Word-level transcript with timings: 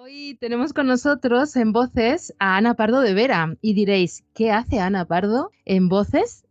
Hoy 0.00 0.38
tenemos 0.40 0.72
con 0.72 0.86
nosotros 0.86 1.56
en 1.56 1.72
Voces 1.72 2.32
a 2.38 2.56
Ana 2.56 2.74
Pardo 2.74 3.00
de 3.00 3.14
Vera 3.14 3.56
y 3.60 3.74
diréis, 3.74 4.22
¿qué 4.32 4.52
hace 4.52 4.78
Ana 4.78 5.06
Pardo 5.06 5.50
en 5.64 5.88
Voces? 5.88 6.46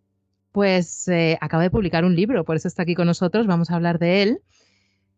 Pues 0.51 1.07
eh, 1.07 1.37
acaba 1.39 1.63
de 1.63 1.69
publicar 1.69 2.03
un 2.03 2.13
libro, 2.13 2.43
por 2.43 2.57
eso 2.57 2.67
está 2.67 2.83
aquí 2.83 2.93
con 2.93 3.07
nosotros, 3.07 3.47
vamos 3.47 3.71
a 3.71 3.75
hablar 3.75 3.99
de 3.99 4.21
él. 4.21 4.39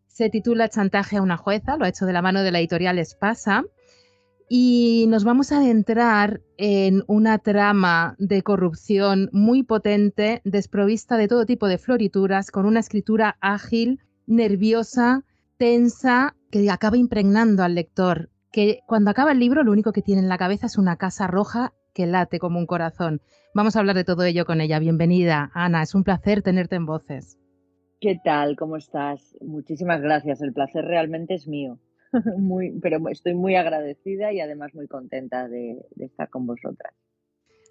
Se 0.06 0.30
titula 0.30 0.68
Chantaje 0.68 1.16
a 1.16 1.22
una 1.22 1.36
jueza, 1.36 1.76
lo 1.76 1.84
ha 1.84 1.88
hecho 1.88 2.06
de 2.06 2.12
la 2.12 2.22
mano 2.22 2.44
de 2.44 2.52
la 2.52 2.60
editorial 2.60 3.00
Espasa 3.00 3.64
y 4.48 5.06
nos 5.08 5.24
vamos 5.24 5.50
a 5.50 5.56
adentrar 5.56 6.40
en 6.56 7.02
una 7.08 7.38
trama 7.38 8.14
de 8.20 8.42
corrupción 8.42 9.28
muy 9.32 9.64
potente, 9.64 10.40
desprovista 10.44 11.16
de 11.16 11.26
todo 11.26 11.46
tipo 11.46 11.66
de 11.66 11.78
florituras, 11.78 12.52
con 12.52 12.64
una 12.64 12.78
escritura 12.78 13.38
ágil, 13.40 13.98
nerviosa, 14.28 15.24
tensa, 15.60 16.36
que 16.50 16.70
acaba 16.70 16.96
impregnando 16.96 17.62
al 17.62 17.74
lector, 17.74 18.30
que 18.50 18.80
cuando 18.86 19.10
acaba 19.10 19.32
el 19.32 19.38
libro 19.38 19.62
lo 19.62 19.72
único 19.72 19.92
que 19.92 20.00
tiene 20.00 20.22
en 20.22 20.30
la 20.30 20.38
cabeza 20.38 20.64
es 20.64 20.78
una 20.78 20.96
casa 20.96 21.26
roja 21.26 21.74
que 21.92 22.06
late 22.06 22.38
como 22.38 22.58
un 22.58 22.64
corazón. 22.64 23.20
Vamos 23.54 23.76
a 23.76 23.80
hablar 23.80 23.94
de 23.94 24.04
todo 24.04 24.24
ello 24.24 24.46
con 24.46 24.62
ella. 24.62 24.78
Bienvenida, 24.78 25.50
Ana, 25.52 25.82
es 25.82 25.94
un 25.94 26.02
placer 26.02 26.40
tenerte 26.40 26.76
en 26.76 26.86
Voces. 26.86 27.38
¿Qué 28.00 28.18
tal? 28.24 28.56
¿Cómo 28.56 28.78
estás? 28.78 29.36
Muchísimas 29.42 30.00
gracias. 30.00 30.40
El 30.40 30.54
placer 30.54 30.82
realmente 30.86 31.34
es 31.34 31.46
mío. 31.46 31.78
muy, 32.38 32.80
pero 32.80 33.06
estoy 33.10 33.34
muy 33.34 33.54
agradecida 33.54 34.32
y 34.32 34.40
además 34.40 34.74
muy 34.74 34.88
contenta 34.88 35.46
de, 35.46 35.76
estar 35.98 36.30
con 36.30 36.46
vosotras. 36.46 36.94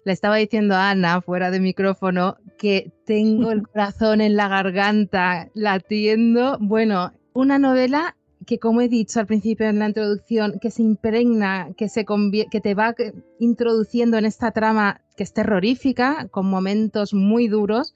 Le 0.04 0.12
estaba 0.12 0.36
diciendo 0.36 0.76
a 0.76 0.90
Ana, 0.90 1.22
fuera 1.22 1.50
de 1.50 1.58
micrófono, 1.58 2.36
que 2.56 2.92
tengo 3.04 3.50
el 3.50 3.62
corazón 3.68 4.20
en 4.20 4.36
la 4.36 4.46
garganta 4.46 5.48
latiendo. 5.54 6.56
Bueno, 6.60 7.14
una 7.32 7.58
novela 7.58 8.16
que, 8.46 8.58
como 8.58 8.80
he 8.80 8.88
dicho 8.88 9.20
al 9.20 9.26
principio 9.26 9.66
en 9.68 9.78
la 9.78 9.88
introducción, 9.88 10.58
que 10.60 10.70
se 10.70 10.82
impregna, 10.82 11.72
que, 11.76 11.88
se 11.88 12.04
que 12.50 12.60
te 12.60 12.74
va 12.74 12.94
introduciendo 13.38 14.16
en 14.16 14.24
esta 14.24 14.50
trama 14.50 15.02
que 15.16 15.24
es 15.24 15.32
terrorífica, 15.32 16.28
con 16.30 16.46
momentos 16.46 17.12
muy 17.12 17.48
duros, 17.48 17.94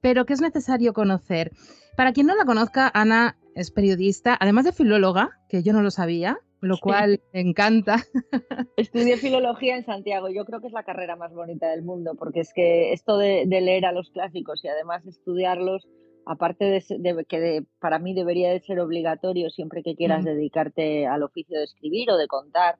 pero 0.00 0.26
que 0.26 0.32
es 0.32 0.40
necesario 0.40 0.92
conocer. 0.92 1.52
Para 1.96 2.12
quien 2.12 2.26
no 2.26 2.34
la 2.36 2.44
conozca, 2.44 2.90
Ana 2.92 3.38
es 3.54 3.70
periodista, 3.70 4.36
además 4.38 4.64
de 4.64 4.72
filóloga, 4.72 5.30
que 5.48 5.62
yo 5.62 5.72
no 5.72 5.82
lo 5.82 5.90
sabía, 5.90 6.38
lo 6.60 6.78
cual 6.78 7.20
me 7.32 7.40
encanta. 7.40 7.96
Estudié 8.76 9.16
filología 9.16 9.76
en 9.76 9.84
Santiago, 9.84 10.28
yo 10.28 10.44
creo 10.44 10.60
que 10.60 10.66
es 10.66 10.72
la 10.72 10.84
carrera 10.84 11.16
más 11.16 11.32
bonita 11.32 11.68
del 11.70 11.82
mundo, 11.82 12.14
porque 12.18 12.40
es 12.40 12.52
que 12.52 12.92
esto 12.92 13.18
de, 13.18 13.46
leer 13.46 13.86
a 13.86 13.92
los 13.92 14.10
clásicos 14.10 14.64
y 14.64 14.68
además 14.68 15.06
estudiarlos, 15.06 15.88
aparte 16.26 16.64
de, 16.64 17.24
que 17.26 17.64
para 17.80 17.98
mí 17.98 18.12
debería 18.12 18.50
de 18.50 18.60
ser 18.60 18.80
obligatorio 18.80 19.48
siempre 19.48 19.82
que 19.82 19.96
quieras 19.96 20.24
dedicarte 20.24 21.06
al 21.06 21.22
oficio 21.22 21.58
de 21.58 21.64
escribir 21.64 22.10
o 22.10 22.16
de 22.16 22.26
contar, 22.26 22.76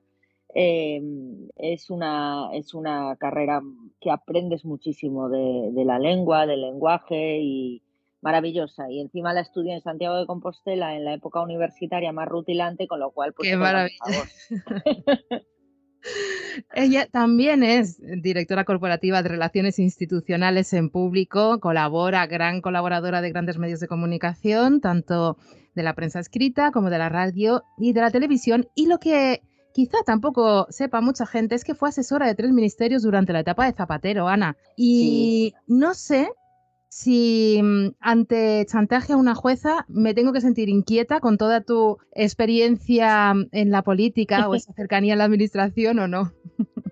eh, 0.53 1.01
es, 1.55 1.89
una, 1.89 2.49
es 2.53 2.73
una 2.73 3.15
carrera 3.15 3.61
que 3.99 4.11
aprendes 4.11 4.65
muchísimo 4.65 5.29
de, 5.29 5.71
de 5.71 5.85
la 5.85 5.97
lengua, 5.97 6.45
del 6.45 6.61
lenguaje 6.61 7.39
y, 7.41 7.81
maravillosa. 8.21 8.91
Y 8.91 8.99
encima 8.99 9.33
la 9.33 9.41
estudié 9.41 9.73
en 9.73 9.81
Santiago 9.81 10.17
de 10.17 10.25
Compostela 10.25 10.95
en 10.95 11.05
la 11.05 11.13
época 11.13 11.41
universitaria 11.41 12.11
más 12.11 12.27
rutilante, 12.27 12.87
con 12.87 12.99
lo 12.99 13.11
cual... 13.11 13.33
Pues, 13.33 13.49
¡Qué 13.49 13.55
maravilla! 13.55 13.97
Ella 16.73 17.07
también 17.07 17.63
es 17.63 17.99
directora 18.21 18.65
corporativa 18.65 19.21
de 19.21 19.29
Relaciones 19.29 19.79
Institucionales 19.79 20.73
en 20.73 20.89
Público, 20.89 21.59
colabora, 21.59 22.25
gran 22.27 22.61
colaboradora 22.61 23.21
de 23.21 23.29
grandes 23.29 23.57
medios 23.57 23.79
de 23.79 23.87
comunicación, 23.87 24.81
tanto 24.81 25.37
de 25.75 25.83
la 25.83 25.93
prensa 25.93 26.19
escrita 26.19 26.71
como 26.71 26.89
de 26.89 26.97
la 26.97 27.09
radio 27.09 27.63
y 27.77 27.93
de 27.93 28.01
la 28.01 28.11
televisión. 28.11 28.67
Y 28.75 28.87
lo 28.87 28.97
que 28.99 29.41
quizá 29.73 29.97
tampoco 30.05 30.67
sepa 30.69 31.01
mucha 31.01 31.25
gente 31.25 31.55
es 31.55 31.63
que 31.63 31.75
fue 31.75 31.89
asesora 31.89 32.25
de 32.25 32.35
tres 32.35 32.51
ministerios 32.51 33.03
durante 33.03 33.33
la 33.33 33.41
etapa 33.41 33.65
de 33.65 33.73
Zapatero, 33.73 34.27
Ana. 34.27 34.57
Y 34.75 35.53
no 35.67 35.93
sé 35.93 36.29
si 36.89 37.59
mm, 37.61 37.95
ante 37.99 38.65
chantaje 38.65 39.13
a 39.13 39.17
una 39.17 39.35
jueza 39.35 39.85
me 39.87 40.13
tengo 40.13 40.33
que 40.33 40.41
sentir 40.41 40.69
inquieta 40.69 41.19
con 41.19 41.37
toda 41.37 41.61
tu 41.61 41.97
experiencia 42.13 43.33
mm, 43.33 43.49
en 43.51 43.71
la 43.71 43.83
política 43.83 44.47
o 44.47 44.55
esa 44.55 44.73
cercanía 44.75 45.13
a 45.13 45.17
la 45.17 45.25
administración 45.25 45.99
o 45.99 46.07
no. 46.07 46.31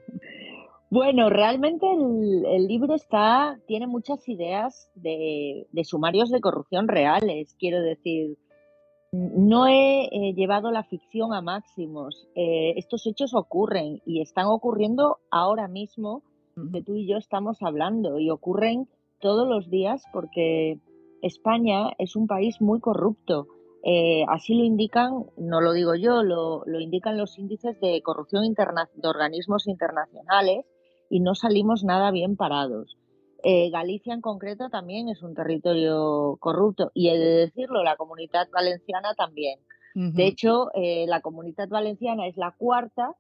Bueno, 0.91 1.29
realmente 1.29 1.85
el, 1.91 2.67
libro 2.67 2.95
está, 2.95 3.59
tiene 3.67 3.85
muchas 3.85 4.29
ideas 4.29 4.89
de, 4.95 5.67
sumarios 5.83 6.29
de 6.29 6.39
corrupción 6.39 6.87
reales. 6.87 7.53
Quiero 7.59 7.81
decir, 7.81 8.37
no 9.11 9.67
he 9.67 10.33
llevado 10.37 10.71
la 10.71 10.83
ficción 10.83 11.33
a 11.33 11.41
máximos. 11.41 12.29
Eh, 12.35 12.75
estos 12.77 13.05
hechos 13.07 13.33
ocurren 13.33 13.99
y 14.05 14.21
están 14.21 14.45
ocurriendo 14.45 15.17
ahora 15.31 15.67
mismo 15.67 16.23
que 16.71 16.81
tú 16.81 16.95
y 16.95 17.07
yo 17.07 17.17
estamos 17.17 17.61
hablando 17.61 18.17
y 18.17 18.29
ocurren 18.29 18.87
todos 19.25 19.47
los 19.47 19.71
días 19.71 20.03
porque 20.13 20.77
España 21.23 21.89
es 21.97 22.15
un 22.15 22.27
país 22.27 22.61
muy 22.61 22.79
corrupto. 22.79 23.47
Eh, 23.83 24.23
así 24.29 24.53
lo 24.53 24.63
indican, 24.63 25.25
no 25.35 25.61
lo 25.61 25.73
digo 25.73 25.95
yo, 25.95 26.21
lo, 26.21 26.63
indican 26.79 27.17
los 27.17 27.39
índices 27.39 27.79
de 27.81 28.03
corrupción 28.03 28.43
de 28.53 29.07
organismos 29.07 29.67
internacionales 29.67 30.67
y 31.09 31.21
no 31.21 31.33
salimos 31.33 31.83
nada 31.83 32.11
bien 32.11 32.35
parados. 32.35 32.99
Eh, 33.43 33.71
Galicia 33.71 34.13
en 34.13 34.21
concreto 34.21 34.69
también 34.69 35.09
es 35.09 35.23
un 35.23 35.33
territorio 35.33 36.37
corrupto 36.39 36.91
y 36.93 37.09
he 37.09 37.17
de 37.17 37.47
decirlo, 37.47 37.83
la 37.83 37.95
comunidad 37.95 38.47
valenciana 38.53 39.15
también. 39.15 39.57
De 39.95 40.27
hecho, 40.27 40.67
eh, 40.75 41.05
la 41.07 41.21
comunidad 41.21 41.69
valenciana 41.69 42.27
es 42.27 42.37
la 42.37 42.51
cuarta 42.51 43.15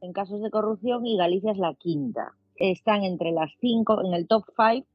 en 0.00 0.14
casos 0.14 0.40
de 0.40 0.50
corrupción 0.50 1.04
y 1.04 1.18
Galicia 1.18 1.52
es 1.52 1.58
la 1.58 1.74
quinta. 1.74 2.32
Están 2.54 3.04
entre 3.04 3.32
las 3.32 3.50
cinco, 3.60 4.00
en 4.02 4.14
el 4.14 4.26
top 4.26 4.44
five 4.56 4.86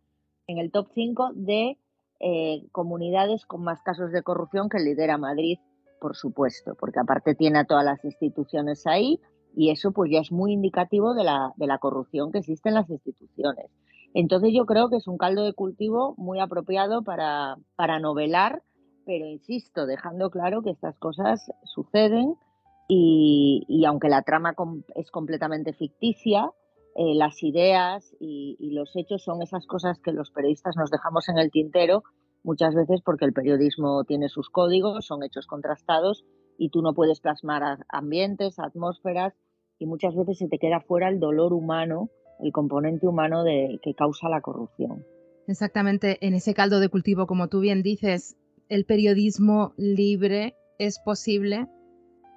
en 0.48 0.58
el 0.58 0.72
top 0.72 0.88
5 0.94 1.32
de 1.34 1.78
eh, 2.20 2.64
comunidades 2.72 3.46
con 3.46 3.64
más 3.64 3.82
casos 3.82 4.12
de 4.12 4.24
corrupción 4.24 4.70
que 4.70 4.80
lidera 4.80 5.18
Madrid, 5.18 5.60
por 6.00 6.16
supuesto, 6.16 6.76
porque 6.80 7.00
aparte 7.00 7.36
tiene 7.36 7.60
a 7.60 7.66
todas 7.66 7.84
las 7.84 8.04
instituciones 8.06 8.86
ahí 8.88 9.20
y 9.56 9.72
eso 9.72 9.92
pues 9.92 10.12
ya 10.12 10.20
es 10.20 10.32
muy 10.32 10.54
indicativo 10.54 11.14
de 11.14 11.24
la, 11.24 11.54
de 11.58 11.68
la 11.68 11.78
corrupción 11.78 12.32
que 12.32 12.40
existe 12.40 12.70
en 12.70 12.76
las 12.76 12.90
instituciones. 12.90 13.72
Entonces 14.14 14.52
yo 14.54 14.66
creo 14.66 14.90
que 14.90 14.98
es 14.98 15.08
un 15.08 15.18
caldo 15.18 15.44
de 15.44 15.54
cultivo 15.54 16.16
muy 16.18 16.40
apropiado 16.40 17.04
para, 17.04 17.58
para 17.76 18.00
novelar, 18.00 18.64
pero 19.06 19.26
insisto, 19.26 19.86
dejando 19.86 20.30
claro 20.30 20.62
que 20.62 20.72
estas 20.72 20.98
cosas 20.98 21.52
suceden 21.64 22.36
y, 22.88 23.66
y 23.68 23.86
aunque 23.86 24.10
la 24.10 24.22
trama 24.22 24.56
es 24.96 25.12
completamente 25.12 25.74
ficticia, 25.74 26.50
eh, 26.96 27.14
las 27.14 27.44
ideas 27.44 28.16
y, 28.20 28.56
los 28.72 28.96
hechos 28.96 29.24
son 29.24 29.42
esas 29.42 29.68
cosas 29.68 30.00
que 30.00 30.14
los 30.14 30.32
periodistas 30.32 30.76
nos 30.78 30.92
dejamos 30.92 31.28
en 31.30 31.38
el 31.38 31.52
tintero 31.52 32.04
muchas 32.44 32.74
veces 32.74 33.02
porque 33.04 33.26
el 33.26 33.34
periodismo 33.34 34.04
tiene 34.06 34.30
sus 34.30 34.50
códigos, 34.50 35.06
son 35.06 35.24
hechos 35.24 35.46
contrastados 35.46 36.24
y 36.58 36.70
tú 36.70 36.82
no 36.82 36.94
puedes 36.94 37.20
plasmar 37.20 37.86
ambientes, 37.90 38.60
atmósferas 38.60 39.34
y 39.78 39.88
muchas 39.88 40.16
veces 40.16 40.38
se 40.38 40.48
te 40.48 40.58
queda 40.58 40.80
fuera 40.80 41.10
el 41.10 41.20
dolor 41.20 41.54
humano, 41.54 42.10
el 42.40 42.52
componente 42.52 43.08
humano 43.08 43.44
de, 43.44 43.80
que 43.82 43.94
causa 43.94 44.30
la 44.30 44.42
corrupción. 44.42 45.06
Exactamente, 45.48 46.18
en 46.26 46.34
ese 46.34 46.54
caldo 46.54 46.80
de 46.80 46.90
cultivo, 46.90 47.28
como 47.28 47.50
tú 47.50 47.60
bien 47.60 47.84
dices, 47.84 48.38
el 48.70 48.86
periodismo 48.86 49.74
libre 49.78 50.56
es 50.80 51.00
posible 51.00 51.68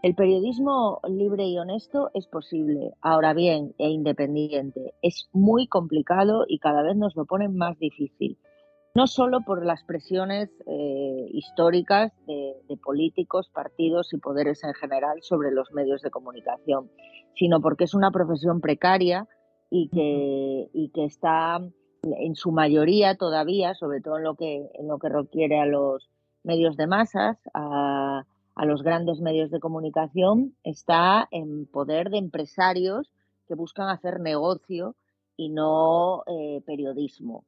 el 0.03 0.14
periodismo 0.14 1.00
libre 1.09 1.44
y 1.47 1.59
honesto 1.59 2.10
es 2.14 2.26
posible, 2.28 2.94
ahora 3.00 3.34
bien, 3.34 3.75
e 3.78 3.88
independiente. 3.88 4.94
Es 5.03 5.28
muy 5.32 5.66
complicado 5.66 6.44
y 6.47 6.60
cada 6.60 6.82
vez 6.82 6.97
nos 6.97 7.16
lo 7.16 7.25
ponen 7.25 7.56
más 7.56 7.78
difícil. 7.78 8.38
No 8.94 9.06
solo 9.06 9.41
por 9.41 9.64
las 9.64 9.82
presiones 9.84 10.50
eh, 10.66 11.26
históricas 11.32 12.12
de, 12.26 12.54
políticos, 12.82 13.50
partidos 13.53 14.12
y 14.12 14.19
poderes 14.19 14.62
en 14.62 14.75
general 14.75 15.19
sobre 15.22 15.50
los 15.50 15.72
medios 15.72 16.00
de 16.03 16.10
comunicación, 16.10 16.91
sino 17.34 17.60
porque 17.60 17.84
es 17.84 17.95
una 17.95 18.10
profesión 18.12 18.60
precaria 18.60 19.27
y 19.68 19.89
que, 19.89 20.71
y 20.72 20.91
que 20.91 21.04
está 21.04 21.60
en 22.03 22.34
su 22.36 22.53
mayoría 22.53 23.16
todavía, 23.16 23.74
sobre 23.74 24.00
todo 24.00 24.18
en 24.18 24.24
lo 24.24 24.36
que, 24.36 24.71
en 24.74 24.86
lo 24.86 24.98
que 24.98 25.09
requiere 25.09 25.59
a 25.59 25.66
los 25.66 26.09
medios 26.45 26.77
de 26.77 26.86
masas, 26.86 27.36
a 27.53 28.24
a 28.59 28.65
los 28.66 28.83
grandes 28.83 29.21
medios 29.21 29.53
de 29.53 29.60
comunicación 29.60 30.53
está 30.65 31.28
en 31.31 31.66
poder 31.66 32.10
de 32.10 32.19
empresarios 32.19 33.09
que 33.47 33.55
buscan 33.55 33.89
hacer 33.89 34.19
negocio 34.19 34.97
y 35.37 35.49
no 35.49 36.25
eh, 36.27 36.60
periodismo. 36.66 37.45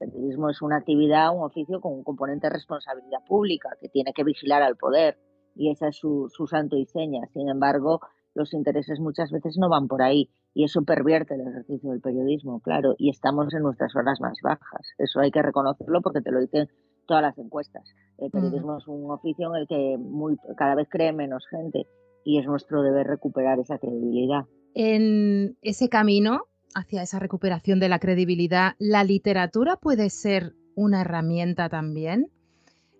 El 0.00 0.10
periodismo 0.10 0.48
es 0.48 0.62
una 0.62 0.78
actividad, 0.78 1.36
un 1.36 1.42
oficio 1.42 1.82
con 1.82 1.92
un 1.92 2.02
componente 2.02 2.46
de 2.46 2.54
responsabilidad 2.54 3.22
pública 3.28 3.76
que 3.78 3.90
tiene 3.90 4.14
que 4.14 4.24
vigilar 4.24 4.62
al 4.62 4.76
poder 4.76 5.18
y 5.54 5.70
esa 5.70 5.88
es 5.88 5.96
su, 5.96 6.30
su 6.34 6.46
santo 6.46 6.78
y 6.78 6.86
seña. 6.86 7.26
Sin 7.34 7.50
embargo, 7.50 8.00
los 8.32 8.54
intereses 8.54 9.00
muchas 9.00 9.30
veces 9.30 9.58
no 9.58 9.68
van 9.68 9.86
por 9.86 10.00
ahí 10.00 10.30
y 10.54 10.64
eso 10.64 10.82
pervierte 10.82 11.34
el 11.34 11.42
ejercicio 11.42 11.90
del 11.90 12.00
periodismo, 12.00 12.60
claro, 12.60 12.94
y 12.96 13.10
estamos 13.10 13.52
en 13.52 13.64
nuestras 13.64 13.94
horas 13.94 14.18
más 14.22 14.38
bajas. 14.42 14.94
Eso 14.96 15.20
hay 15.20 15.30
que 15.30 15.42
reconocerlo 15.42 16.00
porque 16.00 16.22
te 16.22 16.32
lo 16.32 16.40
dicen 16.40 16.70
todas 17.06 17.22
las 17.22 17.38
encuestas. 17.38 17.84
El 18.18 18.30
periodismo 18.30 18.78
es 18.78 18.86
un 18.86 19.10
oficio 19.10 19.54
en 19.54 19.62
el 19.62 19.66
que 19.66 19.96
muy, 19.98 20.36
cada 20.56 20.74
vez 20.74 20.88
cree 20.88 21.12
menos 21.12 21.44
gente 21.48 21.86
y 22.24 22.38
es 22.38 22.46
nuestro 22.46 22.82
deber 22.82 23.06
recuperar 23.06 23.58
esa 23.58 23.78
credibilidad. 23.78 24.44
En 24.74 25.56
ese 25.62 25.88
camino 25.88 26.42
hacia 26.74 27.02
esa 27.02 27.18
recuperación 27.18 27.80
de 27.80 27.88
la 27.88 27.98
credibilidad, 27.98 28.72
¿la 28.78 29.04
literatura 29.04 29.76
puede 29.76 30.10
ser 30.10 30.54
una 30.74 31.02
herramienta 31.02 31.68
también, 31.68 32.30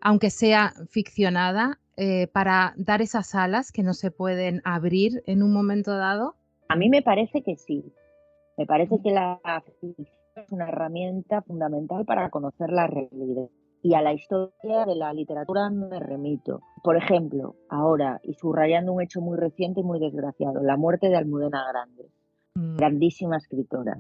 aunque 0.01 0.31
sea 0.31 0.75
ficcionada, 0.89 1.81
eh, 1.97 2.27
para 2.29 2.75
dar 2.77 3.03
esas 3.03 3.35
alas 3.37 3.71
que 3.71 3.85
no 3.85 3.95
se 3.95 4.11
pueden 4.11 4.63
abrir 4.65 5.23
en 5.27 5.43
un 5.43 5.53
momento 5.53 5.97
dado? 5.97 6.35
A 6.69 6.77
mí 6.77 6.89
me 6.89 7.03
parece 7.03 7.43
que 7.43 7.57
sí. 7.57 7.85
Me 8.57 8.67
parece 8.67 9.01
que 9.03 9.13
la 9.13 9.41
ficción 9.81 10.09
es 10.37 10.51
una 10.51 10.69
herramienta 10.69 11.43
fundamental 11.43 12.05
para 12.05 12.31
conocer 12.31 12.71
la 12.71 12.87
realidad. 12.87 13.49
Y 13.85 13.93
a 13.93 14.01
la 14.01 14.15
historia 14.15 14.87
de 14.87 14.95
la 14.95 15.13
literatura 15.13 15.69
me 15.69 16.01
remito. 16.01 16.63
Por 16.83 16.97
ejemplo, 16.97 17.57
ahora, 17.69 18.19
y 18.23 18.33
subrayando 18.33 18.95
un 18.95 19.03
hecho 19.03 19.21
muy 19.21 19.37
reciente 19.37 19.81
y 19.81 19.83
muy 19.83 20.01
desgraciado, 20.01 20.63
la 20.63 20.79
muerte 20.79 21.11
de 21.11 21.17
Almudena 21.17 21.67
Grandes, 21.69 22.11
mm. 22.55 22.77
grandísima 22.77 23.37
escritora, 23.37 23.99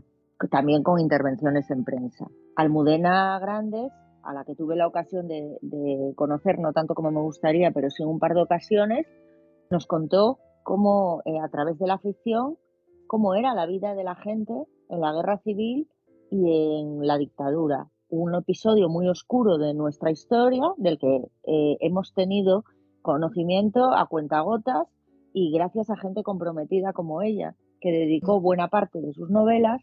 también 0.50 0.82
con 0.82 1.00
intervenciones 1.00 1.70
en 1.70 1.84
prensa. 1.84 2.26
Almudena 2.56 3.38
Grandes, 3.38 3.92
a 4.22 4.32
la 4.32 4.46
que 4.46 4.54
tuve 4.54 4.74
la 4.74 4.86
ocasión 4.86 5.28
de, 5.28 6.14
conocer, 6.16 6.58
no 6.58 6.72
tanto 6.72 6.94
como 6.94 7.10
me 7.10 7.20
gustaría, 7.20 7.70
pero 7.70 7.90
sí 7.90 8.02
en 8.02 8.08
un 8.08 8.18
par 8.18 8.32
de 8.32 8.40
ocasiones, 8.40 9.06
nos 9.70 9.86
contó 9.86 10.38
cómo, 10.62 11.20
eh, 11.26 11.38
a 11.44 11.48
través 11.50 11.78
de 11.78 11.86
la 11.86 11.98
ficción, 11.98 12.56
cómo 13.06 13.34
era 13.34 13.52
la 13.52 13.66
vida 13.66 13.94
de 13.94 14.04
la 14.04 14.14
gente 14.14 14.54
en 14.88 15.00
la 15.02 15.12
guerra 15.12 15.36
civil 15.44 15.90
y 16.30 16.78
en 16.80 17.06
la 17.06 17.18
dictadura. 17.18 17.90
Un 18.08 18.34
episodio 18.34 18.88
muy 18.88 19.08
oscuro 19.08 19.58
de 19.58 19.74
nuestra 19.74 20.10
historia, 20.10 20.62
del 20.76 20.98
que 20.98 21.16
eh, 21.44 21.76
hemos 21.80 22.12
tenido 22.14 22.64
conocimiento 23.02 23.92
a 23.92 24.06
cuentagotas 24.06 24.88
y 25.32 25.52
gracias 25.52 25.90
a 25.90 25.96
gente 25.96 26.22
comprometida 26.22 26.92
como 26.92 27.22
ella, 27.22 27.56
que 27.80 27.90
dedicó 27.90 28.40
buena 28.40 28.68
parte 28.68 29.00
de 29.00 29.12
sus 29.12 29.30
novelas 29.30 29.82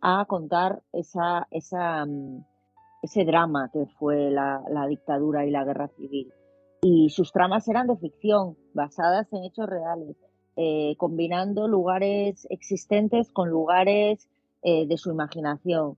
a 0.00 0.24
contar 0.26 0.82
esa, 0.92 1.48
esa, 1.50 2.06
mm, 2.06 2.44
ese 3.02 3.24
drama 3.24 3.70
que 3.72 3.86
fue 3.98 4.30
la, 4.30 4.62
dictadura 4.88 5.46
y 5.46 5.50
la 5.50 5.64
guerra 5.64 5.88
civil. 5.88 6.32
Y 6.82 7.10
sus 7.10 7.32
tramas 7.32 7.66
eran 7.68 7.86
de 7.86 7.96
ficción, 7.96 8.56
basadas 8.72 9.32
en 9.32 9.44
hechos 9.44 9.66
reales, 9.66 10.16
eh, 10.56 10.94
combinando 10.96 11.66
lugares 11.66 12.46
existentes 12.50 13.32
con 13.32 13.48
lugares 13.48 14.28
eh, 14.62 14.86
de 14.86 14.96
su 14.96 15.10
imaginación. 15.10 15.96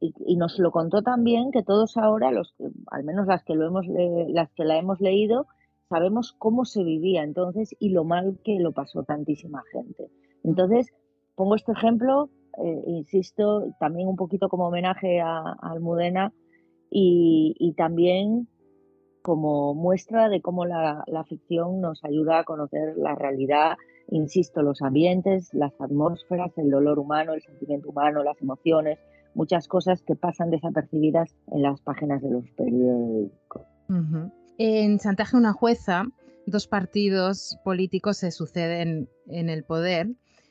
Y, 0.00 0.36
nos 0.36 0.58
lo 0.58 0.70
contó 0.70 1.02
también 1.02 1.50
que 1.50 1.62
todos 1.62 1.96
ahora, 1.96 2.30
los 2.30 2.54
al 2.90 3.04
menos 3.04 3.26
las 3.26 3.42
que, 3.44 3.54
lo 3.54 3.66
hemos, 3.66 3.86
las 3.86 4.50
que 4.52 4.64
la 4.64 4.76
hemos 4.76 5.00
leído, 5.00 5.46
sabemos 5.88 6.34
cómo 6.38 6.64
se 6.64 6.82
vivía 6.82 7.22
entonces 7.22 7.74
y 7.78 7.90
lo 7.90 8.04
mal 8.04 8.38
que 8.44 8.58
lo 8.58 8.72
pasó 8.72 9.04
tantísima 9.04 9.62
gente. 9.72 10.10
Entonces, 10.42 10.92
pongo 11.36 11.54
este 11.54 11.72
ejemplo, 11.72 12.28
eh, 12.62 12.82
insisto, 12.86 13.72
también 13.80 14.08
un 14.08 14.16
poquito 14.16 14.48
como 14.48 14.68
homenaje 14.68 15.20
a, 15.20 15.56
Almudena 15.62 16.32
y, 16.90 17.74
también 17.76 18.48
como 19.22 19.74
muestra 19.74 20.28
de 20.28 20.42
cómo 20.42 20.66
la, 20.66 21.02
la 21.06 21.24
ficción 21.24 21.80
nos 21.80 22.04
ayuda 22.04 22.40
a 22.40 22.44
conocer 22.44 22.94
la 22.98 23.14
realidad 23.14 23.76
insisto, 24.08 24.62
los 24.62 24.82
ambientes, 24.82 25.52
las 25.54 25.72
atmósferas, 25.80 26.56
el 26.58 26.70
dolor 26.70 26.98
humano, 26.98 27.34
el 27.34 27.42
sentimiento 27.42 27.90
humano, 27.90 28.22
las 28.22 28.40
emociones, 28.40 28.98
muchas 29.34 29.68
cosas 29.68 30.02
que 30.02 30.14
pasan 30.14 30.50
desapercibidas 30.50 31.34
en 31.52 31.62
las 31.62 31.80
páginas 31.80 32.22
de 32.22 32.30
los 32.30 32.44
periódicos. 32.50 33.62
En 34.58 34.98
Santaje 35.00 35.36
una 35.36 35.52
jueza, 35.52 36.06
dos 36.46 36.66
partidos 36.66 37.58
políticos 37.64 38.18
se 38.18 38.30
suceden 38.30 39.08
en 39.26 39.48
el 39.50 39.64
poder, 39.64 40.08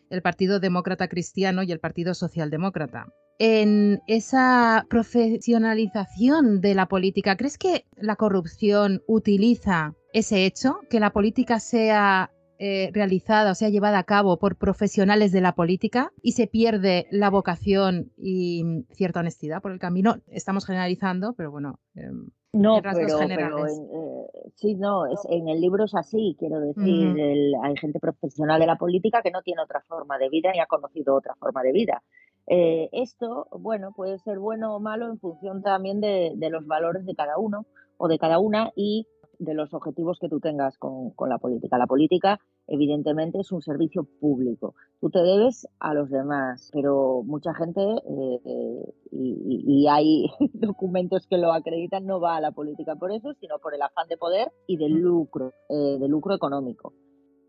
el 0.09 0.21
Partido 0.21 0.59
Demócrata 0.59 1.07
Cristiano 1.07 1.63
y 1.63 1.71
el 1.71 1.79
Partido 1.79 2.13
Socialdemócrata. 2.13 3.07
En 3.39 4.01
esa 4.07 4.85
profesionalización 4.89 6.61
de 6.61 6.75
la 6.75 6.87
política, 6.87 7.35
¿crees 7.35 7.57
que 7.57 7.85
la 7.95 8.15
corrupción 8.15 9.01
utiliza 9.07 9.95
ese 10.13 10.45
hecho, 10.45 10.79
que 10.89 10.99
la 10.99 11.11
política 11.11 11.59
sea 11.59 12.31
eh, 12.65 12.91
realizada 12.93 13.51
o 13.51 13.55
sea 13.55 13.67
llevada 13.67 13.99
a 13.99 14.05
cabo 14.05 14.39
por 14.39 14.55
profesionales 14.55 15.33
de 15.33 15.41
la 15.41 15.51
política 15.51 16.13
y 16.21 16.31
se 16.31 16.47
pierde 16.47 17.07
la 17.11 17.29
vocación 17.29 18.13
y 18.15 18.85
cierta 18.91 19.19
honestidad 19.19 19.61
por 19.61 19.73
el 19.73 19.79
camino. 19.79 20.15
Estamos 20.27 20.65
generalizando, 20.65 21.33
pero 21.33 21.51
bueno. 21.51 21.81
Em, 21.93 22.29
no, 22.53 22.79
pero, 22.81 23.19
eh, 23.19 24.49
sí, 24.55 24.75
no, 24.75 25.07
es, 25.07 25.19
en 25.29 25.49
el 25.49 25.59
libro 25.59 25.83
es 25.83 25.93
así, 25.93 26.37
quiero 26.39 26.61
decir, 26.61 27.17
hay 27.63 27.75
gente 27.75 27.99
profesional 27.99 28.61
de 28.61 28.67
la 28.67 28.77
política 28.77 29.21
que 29.21 29.31
no 29.31 29.41
tiene 29.41 29.61
otra 29.61 29.81
forma 29.81 30.17
de 30.17 30.29
vida 30.29 30.49
ni 30.53 30.61
ha 30.61 30.65
conocido 30.65 31.15
otra 31.15 31.35
forma 31.35 31.63
de 31.63 31.73
vida. 31.73 32.01
Eh, 32.47 32.87
esto, 32.93 33.47
bueno, 33.51 33.91
puede 33.93 34.19
ser 34.19 34.39
bueno 34.39 34.73
o 34.73 34.79
malo 34.79 35.07
en 35.07 35.19
función 35.19 35.63
también 35.63 35.99
de, 35.99 36.31
de, 36.37 36.49
los 36.49 36.65
valores 36.65 37.05
de 37.05 37.13
cada 37.13 37.37
uno 37.37 37.65
o 37.97 38.07
de 38.07 38.17
cada 38.19 38.39
una 38.39 38.71
y 38.73 39.05
de 39.39 39.53
los 39.53 39.73
objetivos 39.73 40.19
que 40.19 40.29
tú 40.29 40.39
tengas 40.39 40.77
con, 40.77 41.13
la 41.27 41.37
política. 41.37 41.77
La 41.77 41.87
política, 41.87 42.39
evidentemente, 42.67 43.39
es 43.39 43.51
un 43.51 43.61
servicio 43.61 44.03
público. 44.19 44.75
Tú 44.99 45.09
te 45.09 45.19
debes 45.19 45.67
a 45.79 45.93
los 45.93 46.09
demás, 46.09 46.69
pero 46.73 47.23
mucha 47.23 47.53
gente, 47.53 47.81
eh, 47.81 48.93
y, 49.11 49.87
hay 49.87 50.25
documentos 50.53 51.27
que 51.27 51.37
lo 51.37 51.51
acreditan, 51.51 52.05
no 52.05 52.19
va 52.19 52.37
a 52.37 52.41
la 52.41 52.51
política 52.51 52.95
por 52.95 53.11
eso, 53.11 53.33
sino 53.39 53.59
por 53.59 53.75
el 53.75 53.81
afán 53.81 54.07
de 54.07 54.17
poder 54.17 54.51
y 54.67 54.77
del 54.77 54.93
lucro, 54.93 55.51
eh, 55.69 55.97
de 55.99 56.07
lucro 56.07 56.33
económico. 56.33 56.93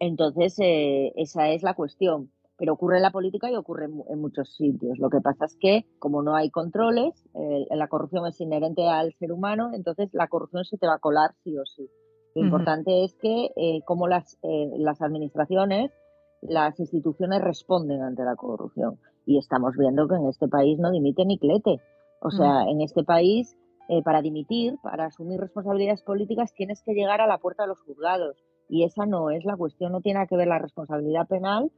Entonces, 0.01 0.59
eh, 0.59 1.13
esa 1.17 1.49
es 1.51 1.63
la 1.63 1.75
cuestión 1.75 2.31
pero 2.57 2.75
ocurre 2.75 2.97
en 2.97 3.03
la 3.03 3.11
política 3.11 3.51
y 3.51 3.57
ocurre 3.57 3.87
en, 3.87 4.21
muchos 4.21 4.55
sitios. 4.55 4.99
Lo 4.99 5.11
que 5.11 5.21
pasa 5.21 5.47
es 5.47 5.57
que, 5.59 5.87
como 5.99 6.23
no 6.23 6.35
hay 6.35 6.51
controles, 6.51 7.13
la 7.71 7.89
corrupción 7.89 8.27
es 8.27 8.41
inherente 8.41 8.89
al 8.89 9.13
ser 9.15 9.33
humano, 9.33 9.71
entonces 9.75 10.09
la 10.13 10.29
corrupción 10.29 10.65
se 10.65 10.79
te 10.79 10.87
va 10.87 10.95
a 10.95 10.99
colar 10.99 11.31
sí 11.43 11.57
o 11.59 11.65
sí. 11.65 11.89
Lo 12.35 12.43
importante 12.43 13.05
es 13.05 13.15
que, 13.15 13.51
eh, 13.57 13.81
como 13.85 14.09
las, 14.09 14.37
eh, 14.43 14.71
las 14.79 15.01
administraciones, 15.03 15.93
las 16.43 16.79
instituciones 16.81 17.41
responden 17.41 18.03
ante 18.03 18.25
la 18.25 18.35
corrupción. 18.35 18.99
Y 19.25 19.39
estamos 19.39 19.75
viendo 19.79 20.09
que 20.09 20.17
en 20.17 20.27
este 20.27 20.49
país 20.49 20.79
no 20.79 20.91
dimite 20.91 21.25
ni 21.25 21.39
clete. 21.39 21.81
O 22.21 22.31
sea, 22.31 22.65
en 22.69 22.81
este 22.81 23.05
país, 23.05 23.57
eh, 23.89 24.03
para 24.03 24.21
dimitir, 24.21 24.77
para 24.83 25.07
asumir 25.07 25.41
responsabilidades 25.41 26.03
políticas, 26.03 26.53
tienes 26.55 26.83
que 26.83 26.93
llegar 26.93 27.21
a 27.21 27.27
la 27.27 27.39
puerta 27.39 27.63
de 27.65 27.69
los 27.69 27.81
juzgados. 27.83 28.37
Y 28.69 28.85
esa 28.85 29.07
no 29.07 29.31
es 29.31 29.45
la 29.45 29.57
cuestión, 29.57 29.93
no 29.93 30.01
tiene 30.01 30.27
que 30.27 30.37
ver 30.37 30.49
la 30.49 30.59
responsabilidad 30.59 31.29
penal 31.29 31.71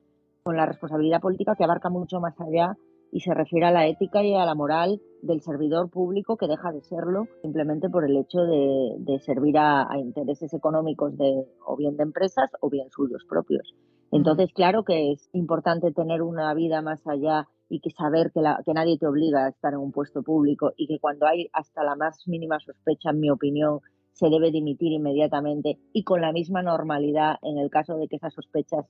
con 0.46 0.56
la 0.56 0.64
responsabilidad 0.64 1.20
política 1.20 1.56
que 1.56 1.64
abarca 1.64 1.90
mucho 1.90 2.20
más 2.20 2.40
allá 2.40 2.76
y 3.10 3.18
se 3.18 3.34
refiere 3.34 3.66
a 3.66 3.72
la 3.72 3.88
ética 3.88 4.22
y 4.22 4.32
a 4.32 4.46
la 4.46 4.54
moral 4.54 5.00
del 5.20 5.40
servidor 5.40 5.90
público 5.90 6.36
que 6.36 6.46
deja 6.46 6.70
de 6.70 6.82
serlo 6.82 7.26
simplemente 7.42 7.88
por 7.88 8.04
el 8.04 8.16
hecho 8.16 8.38
de, 8.42 9.18
servir 9.26 9.58
a, 9.58 9.88
intereses 9.98 10.54
económicos 10.54 11.18
de 11.18 11.48
o 11.66 11.76
bien 11.76 11.96
de 11.96 12.04
empresas 12.04 12.48
o 12.60 12.70
bien 12.70 12.88
suyos 12.90 13.24
propios. 13.28 13.74
Entonces, 14.12 14.52
claro 14.54 14.84
que 14.84 15.10
es 15.10 15.28
importante 15.32 15.90
tener 15.90 16.22
una 16.22 16.54
vida 16.54 16.80
más 16.80 17.04
allá 17.08 17.48
y 17.68 17.80
que 17.80 17.90
saber 17.90 18.30
que, 18.32 18.40
que 18.64 18.72
nadie 18.72 18.98
te 18.98 19.08
obliga 19.08 19.46
a 19.46 19.48
estar 19.48 19.72
en 19.72 19.80
un 19.80 19.90
puesto 19.90 20.22
público 20.22 20.74
y 20.76 20.86
que 20.86 21.00
cuando 21.00 21.26
hay 21.26 21.48
hasta 21.54 21.82
la 21.82 21.96
más 21.96 22.22
mínima 22.28 22.60
sospecha, 22.60 23.10
en 23.10 23.18
mi 23.18 23.30
opinión, 23.30 23.80
se 24.12 24.28
debe 24.28 24.52
dimitir 24.52 24.92
inmediatamente 24.92 25.80
y 25.92 26.04
con 26.04 26.20
la 26.20 26.30
misma 26.30 26.62
normalidad 26.62 27.34
en 27.42 27.58
el 27.58 27.68
caso 27.68 27.96
de 27.96 28.06
que 28.06 28.14
esas 28.14 28.32
sospechas 28.32 28.86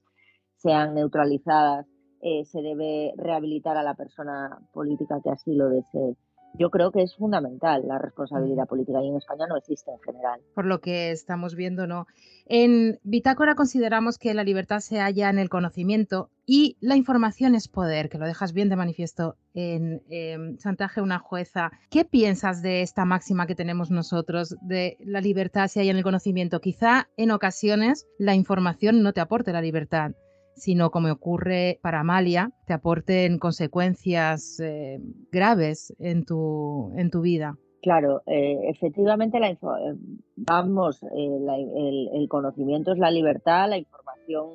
sean 0.56 0.94
neutralizadas, 0.94 1.86
eh, 2.22 2.44
se 2.44 2.62
debe 2.62 3.12
rehabilitar 3.16 3.76
a 3.76 3.82
la 3.82 3.94
persona 3.94 4.58
política 4.72 5.20
que 5.22 5.30
así 5.30 5.54
lo 5.54 5.68
desee. 5.68 6.16
Yo 6.58 6.70
creo 6.70 6.90
que 6.90 7.02
es 7.02 7.14
fundamental 7.14 7.86
la 7.86 7.98
responsabilidad 7.98 8.66
política 8.66 9.02
y 9.02 9.08
en 9.08 9.16
España 9.16 9.46
no 9.46 9.58
existe 9.58 9.90
en 9.90 10.00
general. 10.00 10.40
Por 10.54 10.64
lo 10.64 10.80
que 10.80 11.10
estamos 11.10 11.54
viendo, 11.54 11.86
¿no? 11.86 12.06
En 12.46 12.98
Bitácora 13.02 13.54
consideramos 13.54 14.16
que 14.16 14.32
la 14.32 14.42
libertad 14.42 14.78
se 14.78 14.98
halla 14.98 15.28
en 15.28 15.38
el 15.38 15.50
conocimiento 15.50 16.30
y 16.46 16.78
la 16.80 16.96
información 16.96 17.54
es 17.54 17.68
poder, 17.68 18.08
que 18.08 18.16
lo 18.16 18.26
dejas 18.26 18.54
bien 18.54 18.70
de 18.70 18.76
manifiesto 18.76 19.36
en 19.52 20.00
Chantaje, 20.56 21.02
una 21.02 21.18
jueza. 21.18 21.72
¿Qué 21.90 22.06
piensas 22.06 22.62
de 22.62 22.80
esta 22.80 23.04
máxima 23.04 23.46
que 23.46 23.54
tenemos 23.54 23.90
nosotros 23.90 24.56
de 24.62 24.96
la 25.00 25.20
libertad 25.20 25.66
se 25.66 25.80
halla 25.80 25.90
en 25.90 25.98
el 25.98 26.04
conocimiento? 26.04 26.60
Quizá 26.60 27.08
en 27.18 27.32
ocasiones 27.32 28.06
la 28.18 28.34
información 28.34 29.02
no 29.02 29.12
te 29.12 29.20
aporte 29.20 29.52
la 29.52 29.60
libertad 29.60 30.12
sino 30.56 30.90
como 30.90 31.12
ocurre 31.12 31.78
para 31.82 32.00
Amalia, 32.00 32.50
te 32.66 32.72
aporten 32.72 33.38
consecuencias 33.38 34.58
eh, 34.60 34.98
graves 35.30 35.94
en 35.98 36.24
tu, 36.24 36.92
en 36.96 37.10
tu 37.10 37.20
vida. 37.20 37.56
Claro, 37.82 38.22
eh, 38.26 38.58
efectivamente, 38.68 39.38
la, 39.38 39.50
eh, 39.50 39.58
vamos, 40.34 41.02
el, 41.14 42.26
conocimiento 42.28 42.92
es 42.92 42.98
la 42.98 43.10
libertad, 43.10 43.68
la 43.68 43.78
información 43.78 44.48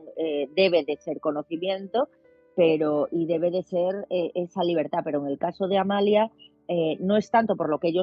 debe 0.56 0.84
de 0.84 0.98
ser 0.98 1.22
conocimiento, 1.22 2.10
pero 2.56 3.08
y 3.12 3.26
debe 3.28 3.52
de 3.52 3.64
ser 3.64 4.06
esa 4.10 4.64
libertad. 4.64 5.00
Pero 5.06 5.22
en 5.22 5.28
el 5.28 5.38
caso 5.38 5.68
de 5.68 5.78
Amalia, 5.78 6.30
no 7.00 7.16
es 7.16 7.32
tanto 7.32 7.56
por 7.56 7.70
lo 7.70 7.80
que 7.80 7.94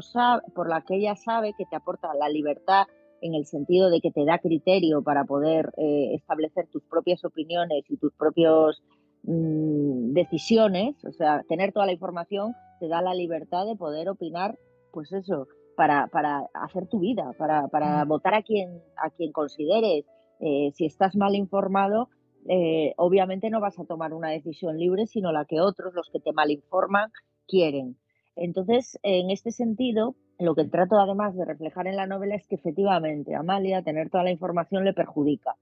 por 0.55 0.69
la 0.71 0.81
que 0.81 0.97
ella 0.97 1.15
sabe 1.15 1.53
que 1.59 1.67
te 1.67 1.77
aporta 1.77 2.15
la 2.15 2.31
libertad 2.31 2.87
en 3.21 3.35
el 3.35 3.47
sentido 3.47 3.91
de 3.91 4.01
que 4.01 4.11
te 4.11 4.25
da 4.25 4.39
criterio 4.39 5.03
para 5.03 5.25
poder 5.25 5.73
eh, 5.77 6.15
establecer 6.15 6.67
tus 6.69 6.83
propias 6.85 7.25
opiniones 7.25 7.85
y 7.89 7.97
tus 7.97 8.13
propias 8.15 8.83
mm, 9.23 10.13
decisiones, 10.13 10.97
o 11.05 11.13
sea, 11.13 11.43
tener 11.49 11.73
toda 11.73 11.87
la 11.87 11.93
información 11.93 12.55
te 12.81 12.89
da 12.89 13.03
la 13.03 13.15
libertad 13.15 13.67
de 13.67 13.77
poder 13.77 14.09
opinar, 14.09 14.59
pues 14.93 15.13
eso, 15.13 15.49
para, 15.77 16.09
para 16.09 16.47
hacer 16.55 16.87
tu 16.89 17.01
vida, 17.01 17.33
para, 17.39 17.69
para 17.69 18.05
votar 18.05 18.35
a 18.35 18.43
quien, 18.43 18.83
a 18.97 19.11
quien 19.11 19.33
consideres. 19.33 20.05
Eh, 20.41 20.71
si 20.75 20.87
estás 20.87 21.17
mal 21.17 21.35
informado, 21.35 22.09
eh, 22.49 22.95
obviamente 22.97 23.51
no 23.51 23.61
vas 23.61 23.79
a 23.79 23.85
tomar 23.85 24.15
una 24.15 24.31
decisión 24.31 24.79
libre, 24.79 25.07
sino 25.07 25.33
la 25.33 25.45
que 25.45 25.61
otros, 25.61 25.95
los 25.95 26.09
que 26.13 26.21
te 26.21 26.33
malinforman, 26.33 27.11
quieren. 27.47 27.97
Entonces, 28.41 28.99
en 29.03 29.31
este 29.31 29.51
sentido, 29.51 30.15
lo 30.39 30.55
que 30.55 30.65
trato 30.65 30.97
además 30.97 31.35
de 31.37 31.45
reflejar 31.45 31.89
en 31.89 31.97
la 31.97 32.07
novela 32.07 32.37
es 32.37 32.47
que 32.47 32.55
efectivamente 32.55 33.35
Amalia 33.35 33.83
tener 33.83 34.11
toda 34.11 34.23
la 34.23 34.31
información 34.31 34.85
le 34.85 34.93
perjudica, 34.93 35.57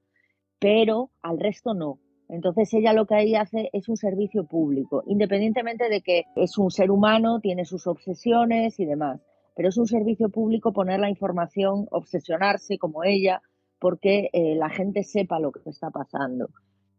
pero 0.58 1.10
al 1.22 1.40
resto 1.40 1.72
no. 1.72 1.98
Entonces 2.28 2.72
ella 2.74 2.92
lo 2.92 3.06
que 3.06 3.14
ahí 3.14 3.34
hace 3.34 3.70
es 3.72 3.88
un 3.88 3.96
servicio 3.96 4.46
público, 4.46 5.02
independientemente 5.06 5.88
de 5.88 6.02
que 6.02 6.24
es 6.34 6.58
un 6.58 6.70
ser 6.70 6.90
humano, 6.90 7.40
tiene 7.40 7.64
sus 7.64 7.86
obsesiones 7.86 8.78
y 8.78 8.84
demás, 8.84 9.20
pero 9.54 9.70
es 9.70 9.78
un 9.78 9.86
servicio 9.86 10.28
público 10.28 10.72
poner 10.72 11.00
la 11.00 11.08
información, 11.08 11.86
obsesionarse 11.90 12.78
como 12.78 13.04
ella, 13.04 13.40
porque 13.78 14.28
eh, 14.32 14.54
la 14.56 14.68
gente 14.68 15.02
sepa 15.02 15.40
lo 15.40 15.50
que 15.52 15.60
está 15.70 15.90
pasando 15.90 16.48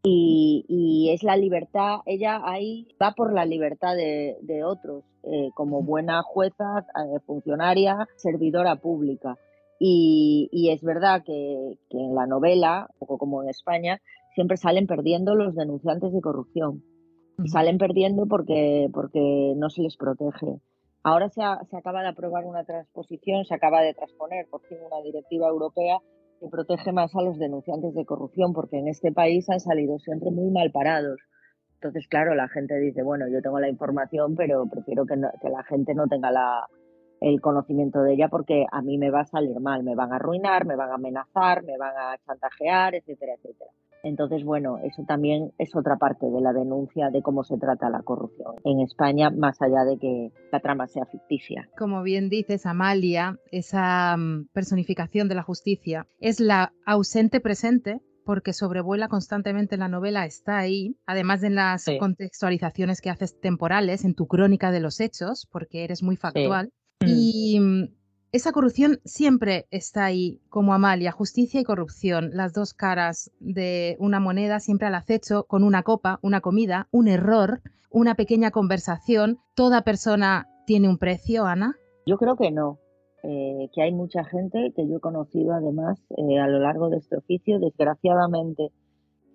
y, 0.04 1.10
es 1.12 1.24
la 1.24 1.38
libertad, 1.38 2.00
ella 2.06 2.42
ahí 2.44 2.88
va 3.02 3.12
por 3.12 3.34
la 3.34 3.46
libertad 3.46 3.96
de, 3.96 4.64
otros, 4.64 5.04
eh, 5.24 5.50
como 5.54 5.82
buena 5.82 6.22
jueza, 6.22 6.80
eh, 6.80 7.20
funcionaria, 7.26 8.08
servidora 8.16 8.76
pública. 8.76 9.38
Y, 9.80 10.70
es 10.72 10.82
verdad 10.82 11.24
que, 11.24 11.78
en 11.92 12.16
la 12.16 12.26
novela, 12.26 12.90
poco 13.00 13.18
como 13.18 13.44
en 13.44 13.50
España, 13.50 14.02
siempre 14.36 14.58
salen 14.58 14.88
perdiendo 14.88 15.36
los 15.36 15.56
denunciantes 15.56 16.14
de 16.14 16.22
corrupción. 16.22 16.84
Y 17.44 17.50
salen 17.50 17.78
perdiendo 17.78 18.26
porque, 18.26 18.90
porque 18.92 19.54
no 19.56 19.70
se 19.70 19.84
les 19.84 19.96
protege. 19.96 20.60
Ahora 21.04 21.30
se, 21.30 21.42
se 21.70 21.78
acaba 21.78 22.02
de 22.02 22.10
aprobar 22.10 22.46
una 22.46 22.64
transposición, 22.64 23.46
se 23.46 23.54
acaba 23.54 23.82
de 23.82 23.94
transponer 23.94 24.48
por 24.50 24.62
fin 24.64 24.80
una 24.84 25.02
directiva 25.04 25.48
europea 25.48 26.00
que 26.40 26.48
protege 26.48 26.92
más 26.92 27.16
a 27.16 27.22
los 27.22 27.38
denunciantes 27.38 27.94
de 27.94 28.06
corrupción, 28.06 28.54
porque 28.54 28.78
en 28.78 28.88
este 28.88 29.12
país 29.12 29.50
han 29.50 29.60
salido 29.60 30.00
siempre 30.00 30.32
muy 30.32 30.52
mal 30.52 30.72
parados. 30.72 31.20
Entonces, 31.76 32.08
claro, 32.08 32.34
la 32.36 32.48
gente 32.48 32.80
dice, 32.80 33.04
bueno, 33.04 33.28
yo 33.28 33.42
tengo 33.42 33.60
la 33.60 33.70
información, 33.70 34.36
pero 34.36 34.66
prefiero 34.68 35.06
que, 35.06 35.16
que 35.16 35.50
la 35.50 35.64
gente 35.64 35.94
no 35.94 36.08
tenga 36.08 36.32
la, 36.32 36.68
el 37.22 37.42
conocimiento 37.42 38.02
de 38.02 38.14
ella 38.14 38.30
porque 38.30 38.66
a 38.72 38.82
mí 38.82 38.98
me 38.98 39.10
va 39.10 39.22
a 39.22 39.26
salir 39.26 39.60
mal, 39.60 39.84
me 39.84 39.96
van 39.96 40.14
a 40.14 40.18
arruinar, 40.18 40.66
me 40.66 40.76
van 40.76 40.92
a 40.92 40.96
amenazar, 40.96 41.64
me 41.64 41.78
van 41.78 41.94
a 41.96 42.18
chantajear, 42.26 42.96
etcétera, 42.96 43.34
etcétera. 43.34 43.72
Entonces, 44.04 44.44
bueno, 44.44 44.78
eso 44.84 45.04
también 45.08 45.52
es 45.58 45.76
otra 45.76 45.98
parte 45.98 46.28
de 46.30 46.42
la 46.42 46.54
denuncia 46.54 47.10
de 47.10 47.22
cómo 47.22 47.44
se 47.44 47.58
trata 47.58 47.90
la 47.90 48.02
corrupción 48.04 48.56
en 48.64 48.82
España, 48.82 49.30
más 49.30 49.62
allá 49.62 49.84
de 49.84 49.98
que 49.98 50.32
la 50.52 50.60
trama 50.60 50.88
sea 50.88 51.06
ficticia. 51.06 51.70
Como 51.78 52.04
bien 52.04 52.30
dices, 52.30 52.66
Amalia, 52.66 53.38
esa 53.52 54.16
mm, 54.18 54.48
personificación 54.54 55.28
de 55.28 55.36
la 55.36 55.44
justicia 55.44 56.06
es 56.20 56.40
la 56.40 56.74
ausente 56.86 57.40
presente 57.40 58.02
porque 58.28 58.52
sobrevuela 58.52 59.08
constantemente 59.08 59.78
la 59.78 59.88
novela, 59.88 60.26
está 60.26 60.58
ahí, 60.58 60.98
además 61.06 61.40
de 61.40 61.50
las 61.50 61.86
contextualizaciones 61.98 63.00
que 63.00 63.10
haces 63.10 63.40
temporales 63.40 64.04
en 64.04 64.16
tu 64.16 64.28
crónica 64.28 64.70
de 64.70 64.82
los 64.82 65.00
hechos, 65.00 65.48
porque 65.50 65.86
eres 65.86 66.04
muy 66.04 66.18
factual. 66.18 66.74
Y 67.06 67.58
mm, 67.58 67.97
esa 68.32 68.52
corrupción 68.52 69.00
siempre 69.06 69.68
está 69.72 70.06
ahí, 70.06 70.42
como 70.50 70.74
Amalia, 70.74 71.12
justicia 71.12 71.62
y 71.62 71.64
corrupción, 71.64 72.32
las 72.34 72.54
dos 72.54 72.74
caras 72.74 73.32
de 73.40 73.96
una 74.00 74.20
moneda 74.20 74.60
siempre 74.60 74.88
al 74.88 74.96
acecho, 74.96 75.46
con 75.46 75.64
una 75.64 75.84
copa, 75.84 76.20
una 76.22 76.42
comida, 76.42 76.88
un 76.92 77.08
error, 77.08 77.62
una 77.90 78.16
pequeña 78.16 78.52
conversación. 78.52 79.40
¿Toda 79.56 79.84
persona 79.84 80.48
tiene 80.66 80.90
un 80.90 80.98
precio, 80.98 81.46
Ana? 81.46 81.78
Yo 82.06 82.18
creo 82.18 82.36
que 82.36 82.52
no. 82.52 82.80
Eh, 83.24 83.70
que 83.74 83.82
hay 83.82 83.92
mucha 83.92 84.24
gente 84.24 84.72
que 84.76 84.88
yo 84.88 84.98
he 84.98 85.00
conocido 85.00 85.54
además 85.54 86.00
eh, 86.18 86.40
a 86.40 86.48
lo 86.48 86.60
largo 86.60 86.90
de 86.90 86.98
este 86.98 87.18
oficio, 87.18 87.60
desgraciadamente 87.60 88.72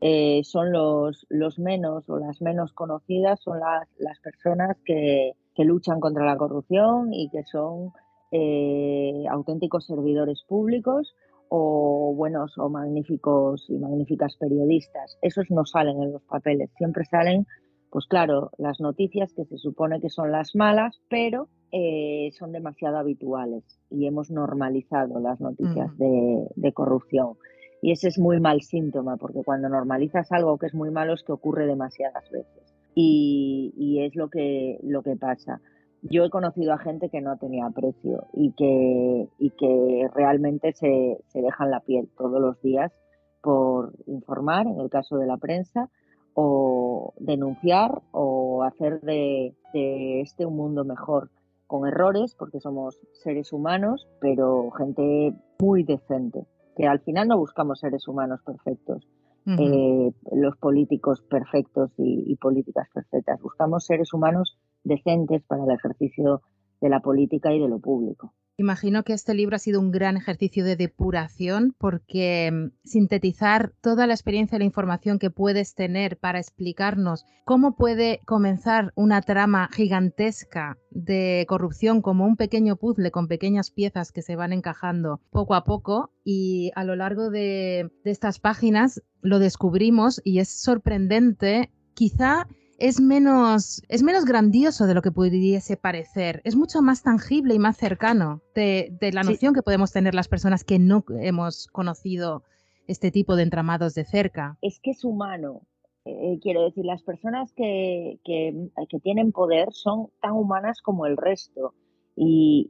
eh, 0.00 0.42
son 0.44 0.72
los, 0.72 1.26
los 1.28 1.58
menos 1.58 2.08
o 2.08 2.18
las 2.18 2.40
menos 2.40 2.72
conocidas, 2.72 3.40
son 3.40 3.58
las, 3.60 3.88
las 3.98 4.20
personas 4.20 4.76
que, 4.84 5.32
que 5.54 5.64
luchan 5.64 6.00
contra 6.00 6.24
la 6.24 6.36
corrupción 6.36 7.12
y 7.12 7.28
que 7.30 7.42
son 7.44 7.92
eh, 8.32 9.24
auténticos 9.30 9.86
servidores 9.86 10.42
públicos 10.48 11.14
o 11.48 12.14
buenos 12.16 12.56
o 12.56 12.70
magníficos 12.70 13.68
y 13.68 13.78
magníficas 13.78 14.36
periodistas. 14.36 15.18
Esos 15.20 15.50
no 15.50 15.66
salen 15.66 16.02
en 16.02 16.12
los 16.12 16.22
papeles, 16.22 16.70
siempre 16.78 17.04
salen, 17.04 17.46
pues 17.90 18.06
claro, 18.06 18.50
las 18.56 18.80
noticias 18.80 19.34
que 19.34 19.44
se 19.44 19.58
supone 19.58 20.00
que 20.00 20.08
son 20.08 20.32
las 20.32 20.54
malas, 20.54 20.98
pero 21.10 21.48
eh, 21.70 22.30
son 22.38 22.52
demasiado 22.52 22.96
habituales 22.96 23.64
y 23.90 24.06
hemos 24.06 24.30
normalizado 24.30 25.20
las 25.20 25.40
noticias 25.40 25.94
de, 25.98 26.46
de 26.56 26.72
corrupción. 26.72 27.34
Y 27.82 27.92
ese 27.92 28.08
es 28.08 28.18
muy 28.18 28.40
mal 28.40 28.62
síntoma, 28.62 29.18
porque 29.18 29.42
cuando 29.44 29.68
normalizas 29.68 30.32
algo 30.32 30.56
que 30.56 30.66
es 30.66 30.74
muy 30.74 30.90
malo 30.90 31.12
es 31.12 31.22
que 31.22 31.32
ocurre 31.32 31.66
demasiadas 31.66 32.30
veces. 32.30 32.74
Y, 32.94 33.74
y, 33.76 34.04
es 34.04 34.14
lo 34.16 34.28
que, 34.28 34.78
lo 34.82 35.02
que 35.02 35.16
pasa 35.16 35.60
yo 36.02 36.24
he 36.24 36.30
conocido 36.30 36.72
a 36.72 36.78
gente 36.78 37.08
que 37.08 37.20
no 37.20 37.36
tenía 37.36 37.70
precio 37.70 38.26
y 38.32 38.52
que, 38.52 39.28
y 39.38 39.50
que 39.50 40.08
realmente 40.14 40.72
se, 40.72 41.18
se 41.28 41.40
dejan 41.40 41.70
la 41.70 41.80
piel 41.80 42.08
todos 42.16 42.40
los 42.40 42.60
días 42.60 42.92
por 43.40 43.92
informar, 44.06 44.66
en 44.66 44.80
el 44.80 44.90
caso 44.90 45.16
de 45.16 45.26
la 45.26 45.36
prensa, 45.36 45.90
o 46.34 47.14
denunciar 47.18 48.02
o 48.12 48.62
hacer 48.62 49.00
de, 49.02 49.54
de, 49.72 50.20
este 50.20 50.46
un 50.46 50.56
mundo 50.56 50.84
mejor, 50.84 51.30
con 51.66 51.86
errores, 51.86 52.34
porque 52.34 52.60
somos 52.60 53.00
seres 53.12 53.52
humanos, 53.52 54.08
pero 54.20 54.70
gente 54.72 55.34
muy 55.60 55.84
decente, 55.84 56.46
que 56.76 56.86
al 56.86 57.00
final 57.00 57.28
no 57.28 57.38
buscamos 57.38 57.80
seres 57.80 58.06
humanos 58.08 58.40
perfectos, 58.44 59.08
eh, 59.44 60.12
los 60.30 60.56
políticos 60.58 61.20
perfectos 61.22 61.90
y, 61.98 62.30
y 62.32 62.36
políticas 62.36 62.88
perfectas, 62.94 63.40
buscamos 63.40 63.84
seres 63.84 64.12
humanos 64.12 64.56
decentes 64.84 65.42
para 65.46 65.64
el 65.64 65.70
ejercicio 65.70 66.42
de 66.80 66.88
la 66.88 67.00
política 67.00 67.52
y 67.52 67.60
de 67.60 67.68
lo 67.68 67.78
público. 67.78 68.32
Imagino 68.58 69.02
que 69.02 69.14
este 69.14 69.34
libro 69.34 69.56
ha 69.56 69.58
sido 69.58 69.80
un 69.80 69.90
gran 69.90 70.16
ejercicio 70.16 70.62
de 70.64 70.76
depuración 70.76 71.74
porque 71.78 72.50
mm, 72.52 72.72
sintetizar 72.84 73.72
toda 73.80 74.06
la 74.06 74.12
experiencia 74.12 74.56
y 74.56 74.58
la 74.58 74.66
información 74.66 75.18
que 75.18 75.30
puedes 75.30 75.74
tener 75.74 76.18
para 76.18 76.38
explicarnos 76.38 77.24
cómo 77.44 77.76
puede 77.76 78.20
comenzar 78.26 78.92
una 78.94 79.22
trama 79.22 79.68
gigantesca 79.72 80.76
de 80.90 81.46
corrupción 81.48 82.02
como 82.02 82.26
un 82.26 82.36
pequeño 82.36 82.76
puzzle 82.76 83.10
con 83.10 83.26
pequeñas 83.26 83.70
piezas 83.70 84.12
que 84.12 84.20
se 84.20 84.36
van 84.36 84.52
encajando 84.52 85.20
poco 85.30 85.54
a 85.54 85.64
poco 85.64 86.10
y 86.22 86.72
a 86.74 86.84
lo 86.84 86.94
largo 86.94 87.30
de, 87.30 87.90
de 88.04 88.10
estas 88.10 88.38
páginas 88.38 89.02
lo 89.22 89.38
descubrimos 89.38 90.20
y 90.24 90.40
es 90.40 90.62
sorprendente 90.62 91.70
quizá 91.94 92.46
es 92.82 93.00
menos, 93.00 93.80
es 93.88 94.02
menos 94.02 94.24
grandioso 94.24 94.88
de 94.88 94.94
lo 94.94 95.02
que 95.02 95.12
pudiese 95.12 95.76
parecer. 95.76 96.40
Es 96.42 96.56
mucho 96.56 96.82
más 96.82 97.04
tangible 97.04 97.54
y 97.54 97.60
más 97.60 97.76
cercano 97.76 98.42
de, 98.56 98.98
la 99.12 99.22
noción 99.22 99.54
que 99.54 99.62
podemos 99.62 99.92
tener 99.92 100.16
las 100.16 100.26
personas 100.26 100.64
que 100.64 100.80
no 100.80 101.04
hemos 101.20 101.68
conocido 101.68 102.42
este 102.88 103.12
tipo 103.12 103.36
de 103.36 103.44
entramados 103.44 103.94
de 103.94 104.04
cerca. 104.04 104.58
Es 104.62 104.80
que 104.80 104.90
es 104.90 105.04
humano. 105.04 105.60
Eh, 106.04 106.40
quiero 106.42 106.64
decir, 106.64 106.84
las 106.84 107.04
personas 107.04 107.52
que, 107.52 108.18
que, 108.24 108.52
tienen 109.00 109.30
poder 109.30 109.68
son 109.70 110.08
tan 110.20 110.32
humanas 110.32 110.82
como 110.82 111.06
el 111.06 111.16
resto. 111.16 111.74
Y, 112.16 112.66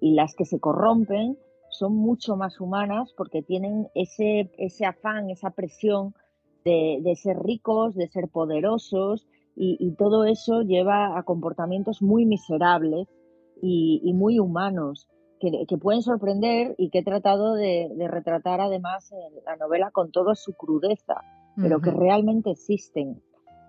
y, 0.00 0.14
las 0.14 0.34
que 0.34 0.46
se 0.46 0.60
corrompen 0.60 1.36
son 1.68 1.94
mucho 1.94 2.36
más 2.36 2.58
humanas 2.58 3.12
porque 3.14 3.42
tienen 3.42 3.88
ese, 3.94 4.50
ese 4.56 4.86
afán, 4.86 5.28
esa 5.28 5.50
presión 5.50 6.14
de, 6.66 7.14
ser 7.16 7.38
ricos, 7.38 7.94
de 7.94 8.08
ser 8.08 8.28
poderosos 8.28 9.26
y, 9.54 9.94
todo 9.96 10.24
eso 10.24 10.62
lleva 10.62 11.16
a 11.16 11.22
comportamientos 11.22 12.02
muy 12.02 12.26
miserables 12.26 13.08
y, 13.62 14.12
muy 14.14 14.38
humanos 14.38 15.08
que, 15.40 15.78
pueden 15.78 16.02
sorprender 16.02 16.74
y 16.76 16.90
que 16.90 16.98
he 16.98 17.04
tratado 17.04 17.54
de, 17.54 17.88
retratar 18.08 18.60
además 18.60 19.10
en 19.12 19.44
la 19.44 19.56
novela 19.56 19.90
con 19.92 20.10
toda 20.10 20.34
su 20.34 20.54
crudeza, 20.54 21.22
pero 21.56 21.80
que 21.80 21.90
realmente 21.90 22.50
existen. 22.50 23.22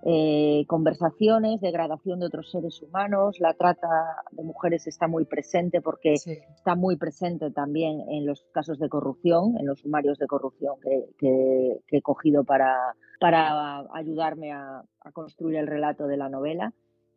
Eh, 0.03 0.63
conversaciones, 0.67 1.59
degradación 1.59 2.19
de 2.19 2.27
otros 2.27 2.51
seres 2.51 2.81
humanos, 2.81 3.37
la 3.39 3.53
trata 3.53 3.87
de 4.31 4.43
mujeres 4.43 4.85
está 4.87 5.07
muy 5.07 5.25
presente 5.25 5.81
porque 5.81 6.13
está 6.13 6.75
muy 6.75 6.97
presente 6.97 7.49
también 7.51 8.01
en 8.09 8.25
los 8.25 8.45
casos 8.53 8.77
de 8.77 8.89
corrupción, 8.89 9.57
en 9.59 9.65
los 9.65 9.79
sumarios 9.79 10.19
de 10.19 10.27
corrupción 10.27 10.75
que, 11.19 11.79
he 11.89 12.01
cogido 12.01 12.43
para, 12.43 12.77
para 13.19 13.85
ayudarme 13.93 14.53
a, 14.53 14.83
construir 15.13 15.57
el 15.57 15.67
relato 15.67 16.05
de 16.05 16.17
la 16.17 16.29
novela. 16.29 16.73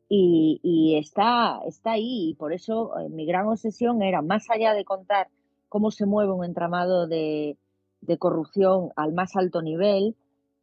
Y, 0.08 0.96
está, 0.98 1.60
está 1.66 1.92
ahí 1.92 2.30
y 2.30 2.34
por 2.34 2.52
eso 2.52 2.98
eh, 2.98 3.08
mi 3.10 3.26
gran 3.26 3.46
obsesión 3.46 4.02
era, 4.02 4.22
más 4.22 4.50
allá 4.50 4.74
de 4.74 4.84
contar 4.84 5.28
cómo 5.68 5.92
se 5.92 6.06
mueve 6.06 6.32
un 6.32 6.44
entramado 6.44 7.06
de, 7.06 7.56
de 8.00 8.18
corrupción 8.18 8.90
al 8.96 9.12
más 9.12 9.36
alto 9.36 9.62
nivel, 9.62 10.16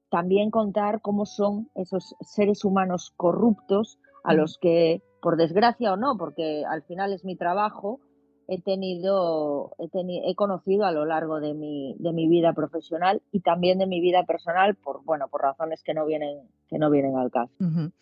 también 0.10 0.52
contar 0.52 1.02
cómo 1.02 1.26
son 1.26 1.70
esos 1.76 2.16
seres 2.22 2.64
humanos 2.66 3.14
corruptos 3.16 4.00
a 4.24 4.34
los 4.34 4.58
que, 4.60 5.02
por 5.22 5.38
desgracia 5.38 5.94
o 5.94 5.98
no, 5.98 6.18
porque 6.18 6.64
al 6.70 6.84
final 6.84 7.14
es 7.14 7.24
mi 7.24 7.36
trabajo, 7.36 8.02
he 8.48 8.62
tenido, 8.62 9.72
he, 9.78 9.90
he 10.30 10.36
conocido 10.36 10.86
a 10.86 10.92
lo 10.92 11.06
largo 11.06 11.40
de 11.40 11.54
mi, 11.54 11.96
de 12.00 12.14
mi 12.14 12.28
vida 12.28 12.54
profesional 12.54 13.22
y 13.32 13.42
también 13.42 13.78
de 13.78 13.88
mi 13.88 14.00
vida 14.00 14.24
personal 14.26 14.76
por, 14.76 15.04
bueno, 15.04 15.28
por 15.30 15.42
razones 15.42 15.84
que 15.84 15.94
no 15.94 16.06
vienen, 16.06 16.48
que 16.70 16.78
no 16.78 16.90
vienen 16.90 17.18
al 17.18 17.30
caso. 17.30 17.52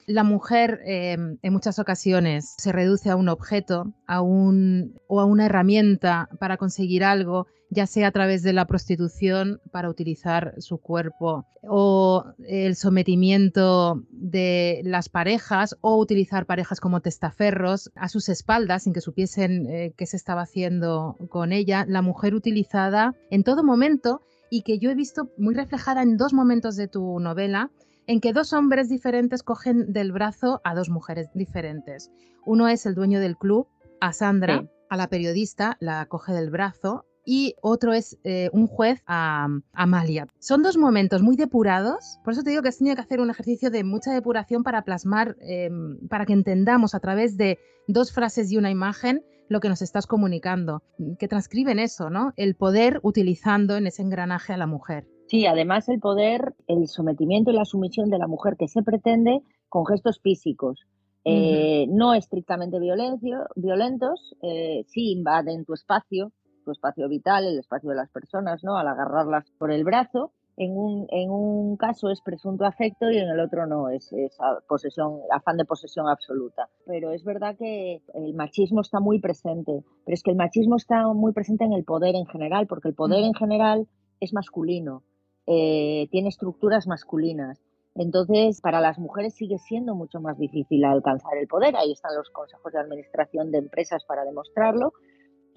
La 0.05 0.23
mujer 0.23 0.81
em, 0.85 1.37
en 1.41 1.53
muchas 1.53 1.79
ocasiones 1.79 2.55
se 2.57 2.71
reduce 2.71 3.09
a 3.09 3.15
un 3.15 3.29
objeto, 3.29 3.93
a 4.07 4.21
un, 4.21 4.99
o 5.07 5.19
a 5.19 5.25
una 5.25 5.47
herramienta 5.47 6.29
para 6.39 6.57
conseguir 6.57 7.03
algo 7.03 7.47
ya 7.69 7.87
sea 7.87 8.07
a 8.07 8.11
través 8.11 8.43
de 8.43 8.53
la 8.53 8.65
prostitución 8.65 9.59
para 9.71 9.89
utilizar 9.89 10.53
su 10.59 10.77
cuerpo 10.77 11.45
o 11.63 12.25
el 12.47 12.75
sometimiento 12.75 14.03
de 14.11 14.81
las 14.83 15.09
parejas 15.09 15.75
o 15.81 15.97
utilizar 15.97 16.45
parejas 16.45 16.79
como 16.79 17.01
testaferros 17.01 17.91
a 17.95 18.07
sus 18.09 18.29
espaldas 18.29 18.83
sin 18.83 18.93
que 18.93 19.01
supiesen 19.01 19.65
eh, 19.67 19.93
qué 19.97 20.05
se 20.05 20.17
estaba 20.17 20.43
haciendo 20.43 21.17
con 21.29 21.51
ella, 21.51 21.85
la 21.87 22.01
mujer 22.01 22.35
utilizada 22.35 23.13
en 23.31 23.43
todo 23.43 23.63
momento 23.63 24.21
y 24.49 24.61
que 24.61 24.79
yo 24.79 24.91
he 24.91 24.95
visto 24.95 25.31
muy 25.37 25.55
reflejada 25.55 26.03
en 26.03 26.17
dos 26.17 26.33
momentos 26.33 26.75
de 26.75 26.87
tu 26.87 27.19
novela 27.19 27.71
en 28.07 28.21
que 28.21 28.33
dos 28.33 28.53
hombres 28.53 28.89
diferentes 28.89 29.41
cogen 29.41 29.91
del 29.91 30.11
brazo 30.11 30.61
a 30.63 30.75
dos 30.75 30.89
mujeres 30.89 31.27
diferentes. 31.33 32.11
Uno 32.45 32.67
es 32.67 32.85
el 32.85 32.93
dueño 32.93 33.19
del 33.19 33.35
club, 33.35 33.67
a 33.99 34.13
Sandra, 34.13 34.69
a 34.89 34.97
la 34.97 35.07
periodista, 35.07 35.77
la 35.79 36.05
coge 36.05 36.33
del 36.33 36.51
brazo 36.51 37.05
y 37.25 37.55
otro 37.61 37.93
es 37.93 38.17
eh, 38.23 38.49
un 38.53 38.67
juez 38.67 39.01
a, 39.07 39.47
Amalia. 39.73 40.27
Son 40.39 40.63
dos 40.63 40.77
momentos 40.77 41.21
muy 41.21 41.35
depurados, 41.35 42.19
por 42.23 42.33
eso 42.33 42.43
te 42.43 42.51
digo 42.51 42.61
que 42.61 42.69
has 42.69 42.77
tenido 42.77 42.95
que 42.95 43.01
hacer 43.01 43.19
un 43.19 43.29
ejercicio 43.29 43.71
de 43.71 43.83
mucha 43.83 44.13
depuración 44.13 44.63
para 44.63 44.83
plasmar, 44.83 45.35
em, 45.41 45.97
para 46.07 46.25
que 46.25 46.33
entendamos 46.33 46.95
a 46.95 46.99
través 46.99 47.37
de 47.37 47.57
dos 47.87 48.11
frases 48.11 48.51
y 48.51 48.57
una 48.57 48.71
imagen 48.71 49.23
lo 49.47 49.59
que 49.59 49.69
nos 49.69 49.81
estás 49.81 50.07
comunicando, 50.07 50.81
que 51.19 51.27
transcriben 51.27 51.79
eso, 51.79 52.09
¿no? 52.09 52.33
El 52.35 52.55
poder 52.55 52.99
utilizando 53.03 53.77
en 53.77 53.87
ese 53.87 54.01
engranaje 54.01 54.53
a 54.53 54.57
la 54.57 54.65
mujer. 54.65 55.05
Sí, 55.27 55.45
además 55.45 55.89
el 55.89 55.99
poder, 55.99 56.53
el 56.67 56.87
sometimiento 56.87 57.51
y 57.51 57.55
la 57.55 57.65
sumisión 57.65 58.09
de 58.09 58.17
la 58.17 58.27
mujer 58.27 58.55
que 58.57 58.67
se 58.67 58.83
pretende 58.83 59.41
con 59.69 59.85
gestos 59.85 60.19
físicos. 60.21 60.79
Eh, 61.27 61.87
no 61.89 62.13
estrictamente 62.13 62.77
violentos, 62.79 64.35
eh, 64.43 64.83
sí 64.87 65.11
invaden 65.11 65.65
tu 65.65 65.73
espacio, 65.73 66.31
tu 66.65 66.71
espacio 66.71 67.07
vital, 67.07 67.45
el 67.45 67.59
espacio 67.59 67.89
de 67.91 67.95
las 67.95 68.09
personas, 68.09 68.63
¿no? 68.63 68.77
Al 68.77 68.87
agarrarlas 68.87 69.45
por 69.57 69.71
el 69.71 69.85
brazo. 69.85 70.31
En 70.57 70.71
un, 70.77 71.05
en 71.09 71.29
un 71.29 71.75
caso 71.75 72.09
es 72.09 72.21
presunto 72.21 72.65
afecto 72.65 73.11
y 73.11 73.17
en 73.17 73.27
el 73.27 73.41
otro 73.41 73.67
no, 73.67 73.89
es, 73.89 74.11
es 74.13 74.37
posesión, 74.67 75.19
afán 75.31 75.57
de 75.57 75.65
posesión 75.65 76.07
absoluta. 76.07 76.69
Pero 76.85 77.11
es 77.11 77.25
verdad 77.25 77.57
que 77.57 78.01
el 78.13 78.33
machismo 78.33 78.81
está 78.81 79.01
muy 79.01 79.19
presente, 79.19 79.83
pero 80.05 80.13
es 80.13 80.23
que 80.23 80.31
el 80.31 80.37
machismo 80.37 80.77
está 80.77 81.07
muy 81.07 81.33
presente 81.33 81.65
en 81.65 81.73
el 81.73 81.83
poder 81.83 82.15
en 82.15 82.25
general, 82.25 82.67
porque 82.67 82.87
el 82.87 82.95
poder 82.95 83.23
en 83.25 83.33
general 83.33 83.87
es 84.21 84.33
masculino, 84.33 85.03
eh, 85.45 86.07
tiene 86.09 86.29
estructuras 86.29 86.87
masculinas. 86.87 87.61
Entonces, 87.95 88.59
para 88.59 88.81
las 88.81 88.99
mujeres 88.99 89.35
sigue 89.35 89.57
siendo 89.57 89.95
mucho 89.95 90.19
más 90.19 90.37
difícil 90.37 90.83
alcanzar 90.83 91.37
el 91.37 91.47
poder. 91.47 91.77
Ahí 91.77 91.93
están 91.93 92.15
los 92.15 92.29
consejos 92.29 92.73
de 92.73 92.79
administración 92.79 93.51
de 93.51 93.59
empresas 93.59 94.03
para 94.03 94.25
demostrarlo. 94.25 94.93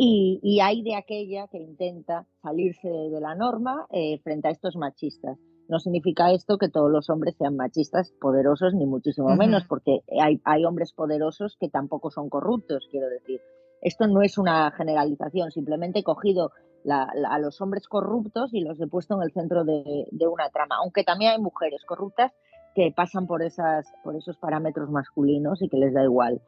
Y, 0.00 0.60
hay 0.62 0.82
de 0.82 0.94
aquella 0.94 1.48
que 1.48 1.58
intenta 1.58 2.24
salirse 2.40 2.88
de 2.88 3.20
la 3.20 3.34
norma 3.34 3.84
eh, 3.90 4.20
frente 4.22 4.46
a 4.46 4.52
estos 4.52 4.76
machistas. 4.76 5.36
No 5.68 5.80
significa 5.80 6.30
esto 6.30 6.56
que 6.56 6.68
todos 6.68 6.88
los 6.88 7.10
hombres 7.10 7.34
sean 7.36 7.56
machistas 7.56 8.12
poderosos, 8.20 8.74
ni 8.74 8.86
muchísimo 8.86 9.34
menos, 9.34 9.64
porque 9.68 10.02
hay, 10.22 10.40
hay 10.44 10.64
hombres 10.64 10.92
poderosos 10.92 11.56
que 11.58 11.68
tampoco 11.68 12.12
son 12.12 12.28
corruptos, 12.28 12.86
quiero 12.92 13.08
decir. 13.08 13.40
Esto 13.82 14.06
no 14.06 14.22
es 14.22 14.38
una 14.38 14.70
generalización, 14.70 15.50
simplemente 15.50 15.98
he 15.98 16.04
cogido 16.04 16.52
a 16.88 17.38
los 17.40 17.60
hombres 17.60 17.88
corruptos 17.88 18.54
y 18.54 18.60
los 18.60 18.80
he 18.80 18.86
puesto 18.86 19.16
en 19.16 19.22
el 19.22 19.32
centro 19.32 19.64
de, 19.64 20.06
de, 20.12 20.26
una 20.28 20.48
trama, 20.50 20.76
aunque 20.76 21.02
también 21.02 21.32
hay 21.32 21.40
mujeres 21.40 21.84
corruptas 21.84 22.32
que 22.74 22.92
pasan 22.96 23.26
por, 23.26 23.42
esas, 23.42 23.92
por 24.04 24.14
esos 24.14 24.36
parámetros 24.38 24.90
masculinos 24.90 25.60
y 25.60 25.68
que 25.68 25.76
les 25.76 25.92
da 25.92 26.04
igual. 26.04 26.40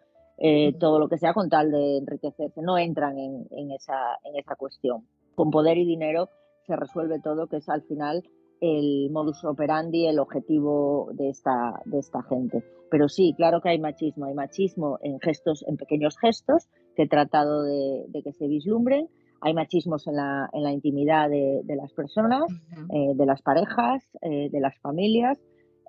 Eh, 0.42 0.72
todo 0.80 0.98
lo 0.98 1.08
que 1.08 1.18
sea 1.18 1.34
con 1.34 1.50
tal 1.50 1.70
de 1.70 1.98
enriquecerse. 1.98 2.62
No 2.62 2.78
entran 2.78 3.18
en, 3.18 3.70
esa, 3.72 4.18
en 4.24 4.36
esa 4.36 4.56
cuestión. 4.56 5.06
Con 5.34 5.50
poder 5.50 5.76
y 5.76 5.84
dinero 5.84 6.30
se 6.66 6.76
resuelve 6.76 7.20
todo, 7.20 7.46
que 7.46 7.58
es 7.58 7.68
al 7.68 7.82
final 7.82 8.22
el 8.62 9.10
modus 9.10 9.44
operandi, 9.44 10.06
el 10.06 10.18
objetivo 10.18 11.10
de 11.12 11.28
esta, 11.28 11.82
de 11.84 11.98
esta 11.98 12.22
gente. 12.22 12.64
Pero 12.90 13.08
sí, 13.08 13.34
claro 13.36 13.60
que 13.60 13.68
hay 13.68 13.78
machismo. 13.78 14.24
Hay 14.24 14.34
machismo 14.34 14.98
en 15.02 15.20
gestos, 15.20 15.62
en 15.68 15.76
pequeños 15.76 16.16
gestos, 16.18 16.68
que 16.96 17.02
he 17.02 17.08
tratado 17.08 17.62
de, 17.62 18.06
que 18.24 18.32
se 18.32 18.46
vislumbren. 18.48 19.08
Hay 19.42 19.52
machismos 19.52 20.06
en 20.06 20.16
la, 20.16 20.48
en 20.54 20.62
la 20.62 20.72
intimidad 20.72 21.28
de, 21.28 21.62
las 21.66 21.92
personas, 21.92 22.44
eh, 22.94 23.12
de 23.14 23.26
las 23.26 23.42
parejas, 23.42 24.02
eh, 24.22 24.48
de 24.50 24.60
las 24.60 24.78
familias. 24.80 25.38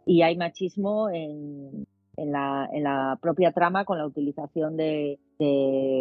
Y 0.05 0.23
hay 0.23 0.35
machismo 0.35 1.09
en, 1.09 1.85
en 2.21 2.31
la, 2.31 2.69
en 2.71 2.83
la 2.83 3.17
propia 3.21 3.51
trama 3.51 3.83
con 3.83 3.97
la 3.97 4.05
utilización 4.05 4.77
de, 4.77 5.19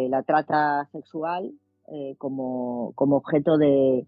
la 0.09 0.21
trata 0.21 0.87
sexual 0.91 1.51
eh, 1.87 2.15
como, 2.19 2.93
como, 2.93 3.17
objeto 3.17 3.57
de, 3.57 4.05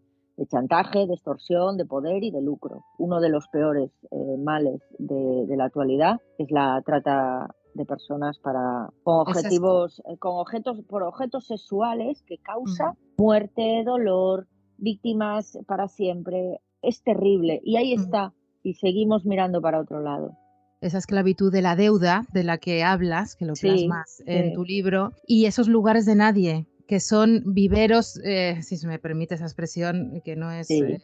chantaje, 0.47 1.07
de 1.07 1.13
extorsión, 1.13 1.75
de 1.77 1.85
poder 1.85 2.23
y 2.23 2.29
de 2.29 2.41
lucro. 2.41 2.83
Uno 2.99 3.19
de 3.19 3.29
los 3.29 3.47
peores 3.47 3.91
eh, 4.11 4.37
males 4.37 4.79
de, 4.99 5.57
la 5.57 5.65
actualidad 5.65 6.17
es 6.37 6.51
la 6.51 6.81
trata 6.85 7.55
de 7.73 7.85
personas 7.85 8.37
para 8.37 8.91
con 9.01 9.21
objetivos 9.21 9.99
eh, 10.05 10.17
con 10.19 10.33
objetos 10.35 10.83
por 10.87 11.01
objetos 11.01 11.47
sexuales 11.47 12.21
que 12.21 12.37
causa 12.37 12.95
muerte, 13.17 13.83
dolor, 13.83 14.47
víctimas 14.77 15.57
para 15.65 15.87
siempre. 15.87 16.61
Es 16.83 17.01
terrible. 17.01 17.59
Y 17.63 17.77
ahí 17.77 17.93
está 17.93 18.33
y 18.61 18.75
seguimos 18.75 19.25
mirando 19.25 19.61
para 19.61 19.79
otro 19.79 20.01
lado 20.01 20.37
esa 20.83 20.97
esclavitud 20.97 21.51
de 21.51 21.61
la 21.61 21.75
deuda 21.75 22.25
de 22.33 22.43
la 22.43 22.57
que 22.57 22.83
hablas, 22.83 23.35
que 23.35 23.45
lo 23.45 23.53
plasmas 23.53 24.21
en 24.25 24.53
tu 24.53 24.63
libro, 24.63 25.13
y 25.25 25.45
esos 25.45 25.67
lugares 25.67 26.05
de 26.05 26.15
nadie, 26.15 26.67
que 26.87 26.99
son 26.99 27.41
viveros, 27.45 28.19
eh, 28.23 28.59
si 28.61 28.77
se 28.77 28.87
me 28.87 28.99
permite 28.99 29.35
esa 29.35 29.45
expresión, 29.45 30.21
que 30.25 30.35
no 30.35 30.51
es 30.51 30.69
eh, 30.69 31.01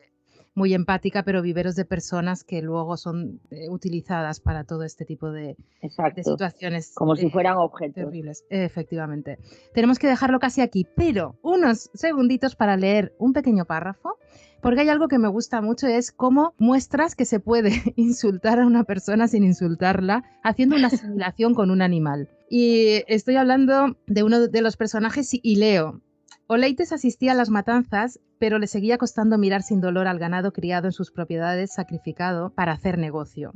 muy 0.55 0.73
empática, 0.73 1.23
pero 1.23 1.41
viveros 1.41 1.75
de 1.75 1.85
personas 1.85 2.43
que 2.43 2.61
luego 2.61 2.97
son 2.97 3.39
eh, 3.51 3.69
utilizadas 3.69 4.39
para 4.39 4.63
todo 4.63 4.83
este 4.83 5.05
tipo 5.05 5.31
de, 5.31 5.55
situaciones. 6.23 6.93
Como 6.95 7.15
si 7.15 7.29
fueran 7.29 7.57
objetos. 7.57 8.05
Terribles, 8.05 8.43
efectivamente. 8.49 9.37
Tenemos 9.73 9.99
que 9.99 10.07
dejarlo 10.07 10.39
casi 10.39 10.61
aquí, 10.61 10.85
pero 10.95 11.35
unos 11.41 11.89
segunditos 11.93 12.55
para 12.55 12.77
leer 12.77 13.13
un 13.19 13.33
pequeño 13.33 13.65
párrafo 13.65 14.17
porque 14.61 14.81
hay 14.81 14.89
algo 14.89 15.07
que 15.07 15.19
me 15.19 15.27
gusta 15.27 15.61
mucho, 15.61 15.87
es 15.87 16.11
cómo 16.11 16.53
muestras 16.57 17.15
que 17.15 17.25
se 17.25 17.39
puede 17.39 17.71
insultar 17.95 18.59
a 18.59 18.67
una 18.67 18.83
persona 18.83 19.27
sin 19.27 19.43
insultarla, 19.43 20.23
haciendo 20.43 20.75
una 20.75 20.87
asimilación 20.87 21.53
con 21.53 21.71
un 21.71 21.81
animal. 21.81 22.29
Y 22.49 23.03
estoy 23.07 23.35
hablando 23.35 23.97
de 24.07 24.23
uno 24.23 24.47
de 24.47 24.61
los 24.61 24.75
personajes 24.75 25.29
y 25.31 25.55
leo. 25.57 26.01
Oleites 26.51 26.91
asistía 26.93 27.33
a 27.33 27.35
las 27.35 27.51
matanzas, 27.51 28.19
pero 28.39 28.57
le 28.57 28.65
seguía 28.65 28.97
costando 28.97 29.37
mirar 29.37 29.61
sin 29.61 29.81
dolor 29.81 30.07
al 30.07 30.17
ganado 30.17 30.51
criado 30.51 30.87
en 30.87 30.93
sus 30.93 31.11
propiedades 31.11 31.71
sacrificado 31.71 32.49
para 32.55 32.71
hacer 32.71 32.97
negocio 32.97 33.53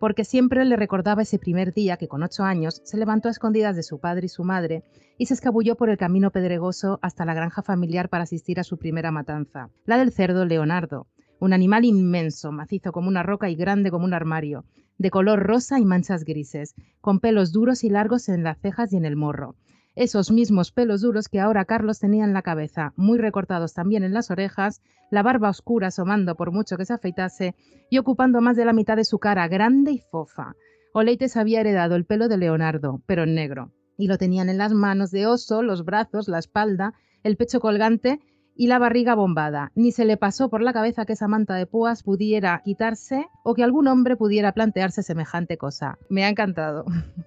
porque 0.00 0.24
siempre 0.24 0.64
le 0.64 0.74
recordaba 0.74 1.22
ese 1.22 1.38
primer 1.38 1.72
día 1.72 1.96
que 1.96 2.08
con 2.08 2.24
ocho 2.24 2.42
años 2.42 2.82
se 2.82 2.96
levantó 2.96 3.28
a 3.28 3.30
escondidas 3.30 3.76
de 3.76 3.84
su 3.84 4.00
padre 4.00 4.26
y 4.26 4.28
su 4.28 4.42
madre 4.42 4.82
y 5.16 5.26
se 5.26 5.34
escabulló 5.34 5.76
por 5.76 5.90
el 5.90 5.96
camino 5.96 6.32
pedregoso 6.32 6.98
hasta 7.02 7.24
la 7.24 7.34
granja 7.34 7.62
familiar 7.62 8.08
para 8.08 8.24
asistir 8.24 8.58
a 8.58 8.64
su 8.64 8.78
primera 8.78 9.12
matanza, 9.12 9.70
la 9.86 9.98
del 9.98 10.10
cerdo 10.10 10.44
Leonardo, 10.44 11.06
un 11.38 11.52
animal 11.52 11.84
inmenso, 11.84 12.50
macizo 12.50 12.90
como 12.90 13.06
una 13.06 13.22
roca 13.22 13.48
y 13.48 13.54
grande 13.54 13.92
como 13.92 14.04
un 14.04 14.12
armario, 14.12 14.64
de 14.98 15.10
color 15.10 15.44
rosa 15.44 15.78
y 15.78 15.84
manchas 15.84 16.24
grises, 16.24 16.74
con 17.00 17.20
pelos 17.20 17.52
duros 17.52 17.84
y 17.84 17.88
largos 17.88 18.28
en 18.28 18.42
las 18.42 18.58
cejas 18.58 18.92
y 18.92 18.96
en 18.96 19.04
el 19.04 19.14
morro, 19.14 19.54
esos 19.94 20.30
mismos 20.30 20.72
pelos 20.72 21.02
duros 21.02 21.28
que 21.28 21.40
ahora 21.40 21.64
Carlos 21.64 21.98
tenía 21.98 22.24
en 22.24 22.32
la 22.32 22.42
cabeza, 22.42 22.92
muy 22.96 23.18
recortados 23.18 23.74
también 23.74 24.04
en 24.04 24.14
las 24.14 24.30
orejas, 24.30 24.80
la 25.10 25.22
barba 25.22 25.50
oscura 25.50 25.88
asomando 25.88 26.34
por 26.34 26.52
mucho 26.52 26.76
que 26.76 26.86
se 26.86 26.94
afeitase 26.94 27.54
y 27.90 27.98
ocupando 27.98 28.40
más 28.40 28.56
de 28.56 28.64
la 28.64 28.72
mitad 28.72 28.96
de 28.96 29.04
su 29.04 29.18
cara 29.18 29.46
grande 29.48 29.92
y 29.92 29.98
fofa. 29.98 30.54
Oleites 30.94 31.36
había 31.36 31.60
heredado 31.60 31.96
el 31.96 32.04
pelo 32.04 32.28
de 32.28 32.38
Leonardo, 32.38 33.02
pero 33.06 33.24
en 33.24 33.34
negro, 33.34 33.72
y 33.98 34.06
lo 34.06 34.18
tenían 34.18 34.48
en 34.48 34.58
las 34.58 34.72
manos 34.72 35.10
de 35.10 35.26
oso, 35.26 35.62
los 35.62 35.84
brazos, 35.84 36.28
la 36.28 36.38
espalda, 36.38 36.94
el 37.22 37.36
pecho 37.36 37.60
colgante 37.60 38.20
y 38.54 38.66
la 38.66 38.78
barriga 38.78 39.14
bombada. 39.14 39.72
Ni 39.74 39.92
se 39.92 40.04
le 40.04 40.16
pasó 40.16 40.48
por 40.48 40.62
la 40.62 40.72
cabeza 40.72 41.04
que 41.04 41.14
esa 41.14 41.28
manta 41.28 41.54
de 41.54 41.66
púas 41.66 42.02
pudiera 42.02 42.60
quitarse 42.64 43.26
o 43.44 43.54
que 43.54 43.62
algún 43.62 43.88
hombre 43.88 44.16
pudiera 44.16 44.52
plantearse 44.52 45.02
semejante 45.02 45.56
cosa. 45.56 45.98
Me 46.08 46.24
ha 46.24 46.28
encantado. 46.28 46.84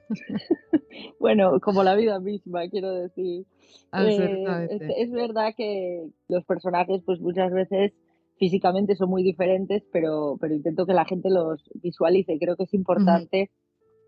Bueno, 1.20 1.60
como 1.60 1.84
la 1.84 1.96
vida 1.96 2.20
misma, 2.20 2.70
quiero 2.70 2.92
decir. 2.92 3.46
Eh, 3.94 4.68
es, 4.70 4.82
es, 4.98 5.12
verdad 5.12 5.54
que 5.56 6.08
los 6.28 6.46
personajes, 6.46 7.02
pues 7.06 7.20
muchas 7.20 7.52
veces 7.52 7.94
físicamente 8.38 8.96
son 8.96 9.10
muy 9.10 9.24
diferentes, 9.24 9.84
pero, 9.92 10.38
pero 10.40 10.54
intento 10.54 10.86
que 10.86 10.94
la 10.94 11.06
gente 11.06 11.30
los 11.30 11.64
visualice. 11.82 12.38
Creo 12.40 12.56
que 12.56 12.64
es 12.64 12.74
importante. 12.74 13.50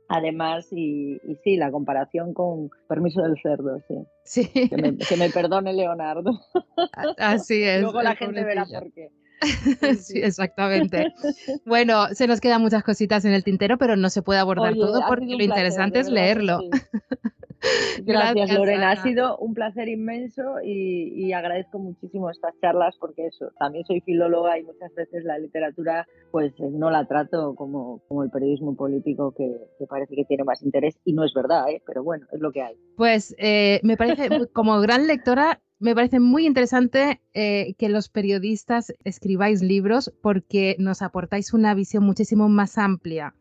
Además, 0.10 0.68
y, 0.72 1.16
y, 1.16 1.36
sí, 1.44 1.58
la 1.58 1.70
comparación 1.72 2.34
con 2.34 2.70
Permiso 2.88 3.22
del 3.22 3.36
Cerdo, 3.42 3.80
sí. 3.88 3.96
sí. 4.24 4.70
Que, 4.70 4.78
me, 4.78 4.98
que 4.98 5.18
me 5.18 5.30
perdone 5.30 5.74
Leonardo. 5.74 6.32
Así 7.18 7.64
es. 7.64 7.82
Luego 7.82 8.02
la 8.02 8.16
gente 8.16 8.44
verá 8.44 8.66
por 8.66 8.92
qué. 8.94 9.10
Sí, 10.00 10.20
exactamente. 10.20 11.14
Bueno, 11.66 12.08
se 12.14 12.26
nos 12.26 12.42
quedan 12.42 12.62
muchas 12.62 12.84
cositas 12.84 13.24
en 13.26 13.34
el 13.34 13.44
tintero, 13.44 13.78
pero 13.78 13.96
no 13.96 14.10
se 14.10 14.24
puede 14.24 14.40
abordar 14.40 14.72
Oye, 14.74 14.82
todo 14.82 15.02
porque 15.08 15.26
lo 15.26 15.38
placer, 15.38 15.42
interesante 15.44 16.00
es 16.00 16.10
leerlo. 16.10 16.60
sí. 16.60 16.70
Gracias, 18.06 18.36
Gracias, 18.36 18.58
Lorena. 18.58 18.92
Ha 18.92 19.04
sido 19.04 19.38
un 19.38 19.54
placer 19.54 19.88
inmenso 19.88 20.62
y, 20.64 21.14
y 21.16 21.34
agradezco 21.34 21.80
muchísimo 21.80 22.30
estas 22.30 22.54
charlas 22.62 22.96
porque 23.00 23.28
eso, 23.28 23.52
también 23.60 23.86
soy 23.86 24.02
filóloga 24.02 24.58
y 24.60 24.64
muchas 24.64 24.94
veces 24.96 25.24
la 25.24 25.38
literatura 25.38 26.08
pues 26.32 26.54
eh, 26.60 26.70
no 26.72 26.90
la 26.90 27.06
trato 27.06 27.56
como, 27.56 28.02
como 28.08 28.24
el 28.24 28.30
periodismo 28.30 28.76
político 28.76 29.34
que, 29.36 29.56
que 29.80 29.86
parece 29.88 30.16
que 30.16 30.26
tiene 30.26 30.44
más 30.44 30.62
interés 30.62 30.98
y 31.06 31.14
no 31.14 31.24
es 31.24 31.34
verdad, 31.34 31.70
¿eh? 31.70 31.82
pero 31.86 32.04
bueno, 32.04 32.26
es 32.32 32.40
lo 32.40 32.52
que 32.52 32.62
hay. 32.62 32.76
Pues 32.96 33.36
eh, 33.38 33.80
me 33.84 33.98
parece, 33.98 34.30
como 34.54 34.80
gran 34.80 35.08
lectora, 35.08 35.62
me 35.80 35.94
parece 35.94 36.20
muy 36.20 36.46
interesante 36.46 37.22
eh, 37.34 37.76
que 37.78 37.90
los 37.90 38.10
periodistas 38.10 38.94
escribáis 39.04 39.62
libros 39.62 40.12
porque 40.22 40.76
nos 40.80 41.02
aportáis 41.02 41.54
una 41.54 41.74
visión 41.76 42.04
muchísimo 42.04 42.50
más 42.50 42.78
amplia 42.78 43.36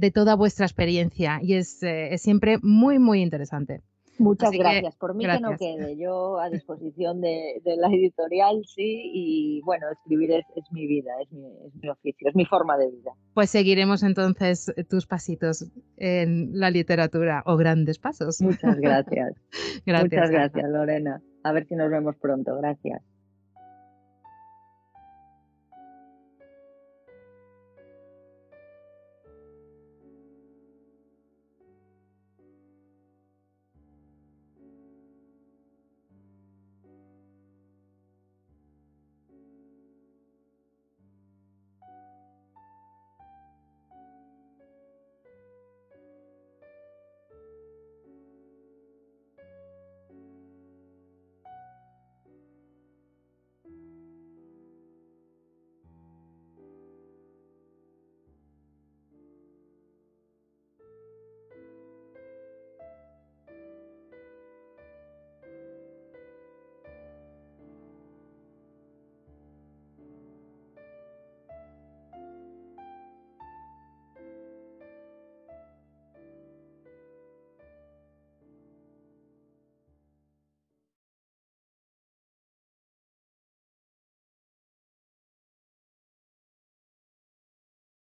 de 0.00 0.10
toda 0.10 0.34
vuestra 0.34 0.66
experiencia 0.66 1.40
y 1.42 1.54
es, 1.54 1.82
eh, 1.82 2.14
es 2.14 2.22
siempre 2.22 2.58
muy, 2.62 2.98
muy 2.98 3.20
interesante. 3.20 3.82
Muchas 4.18 4.48
Así 4.48 4.58
que, 4.58 4.64
gracias. 4.64 4.96
Por 4.96 5.14
mí 5.14 5.24
que 5.24 5.40
no 5.40 5.56
quede. 5.56 5.96
Yo 5.96 6.38
a 6.38 6.50
disposición 6.50 7.22
de, 7.22 7.60
de 7.64 7.76
la 7.76 7.88
editorial, 7.88 8.62
sí, 8.66 9.10
y 9.14 9.62
bueno, 9.62 9.86
escribir 9.90 10.32
es, 10.32 10.44
es 10.56 10.64
mi 10.72 10.86
vida, 10.86 11.10
es 11.22 11.32
mi, 11.32 11.46
es 11.66 11.74
mi 11.74 11.88
oficio, 11.88 12.28
es 12.28 12.34
mi 12.34 12.44
forma 12.44 12.76
de 12.76 12.90
vida. 12.90 13.12
Pues 13.32 13.48
seguiremos 13.48 14.02
entonces 14.02 14.70
tus 14.90 15.06
pasitos 15.06 15.70
en 15.96 16.50
la 16.52 16.70
literatura 16.70 17.42
o 17.46 17.56
grandes 17.56 17.98
pasos. 17.98 18.42
Muchas 18.42 18.76
gracias. 18.78 19.34
Gracias. 19.86 20.12
Muchas 20.12 20.30
gracias, 20.30 20.70
Lorena. 20.70 21.22
A 21.42 21.52
ver 21.52 21.66
si 21.66 21.74
nos 21.74 21.90
vemos 21.90 22.14
pronto. 22.16 22.54
Gracias. 22.56 23.02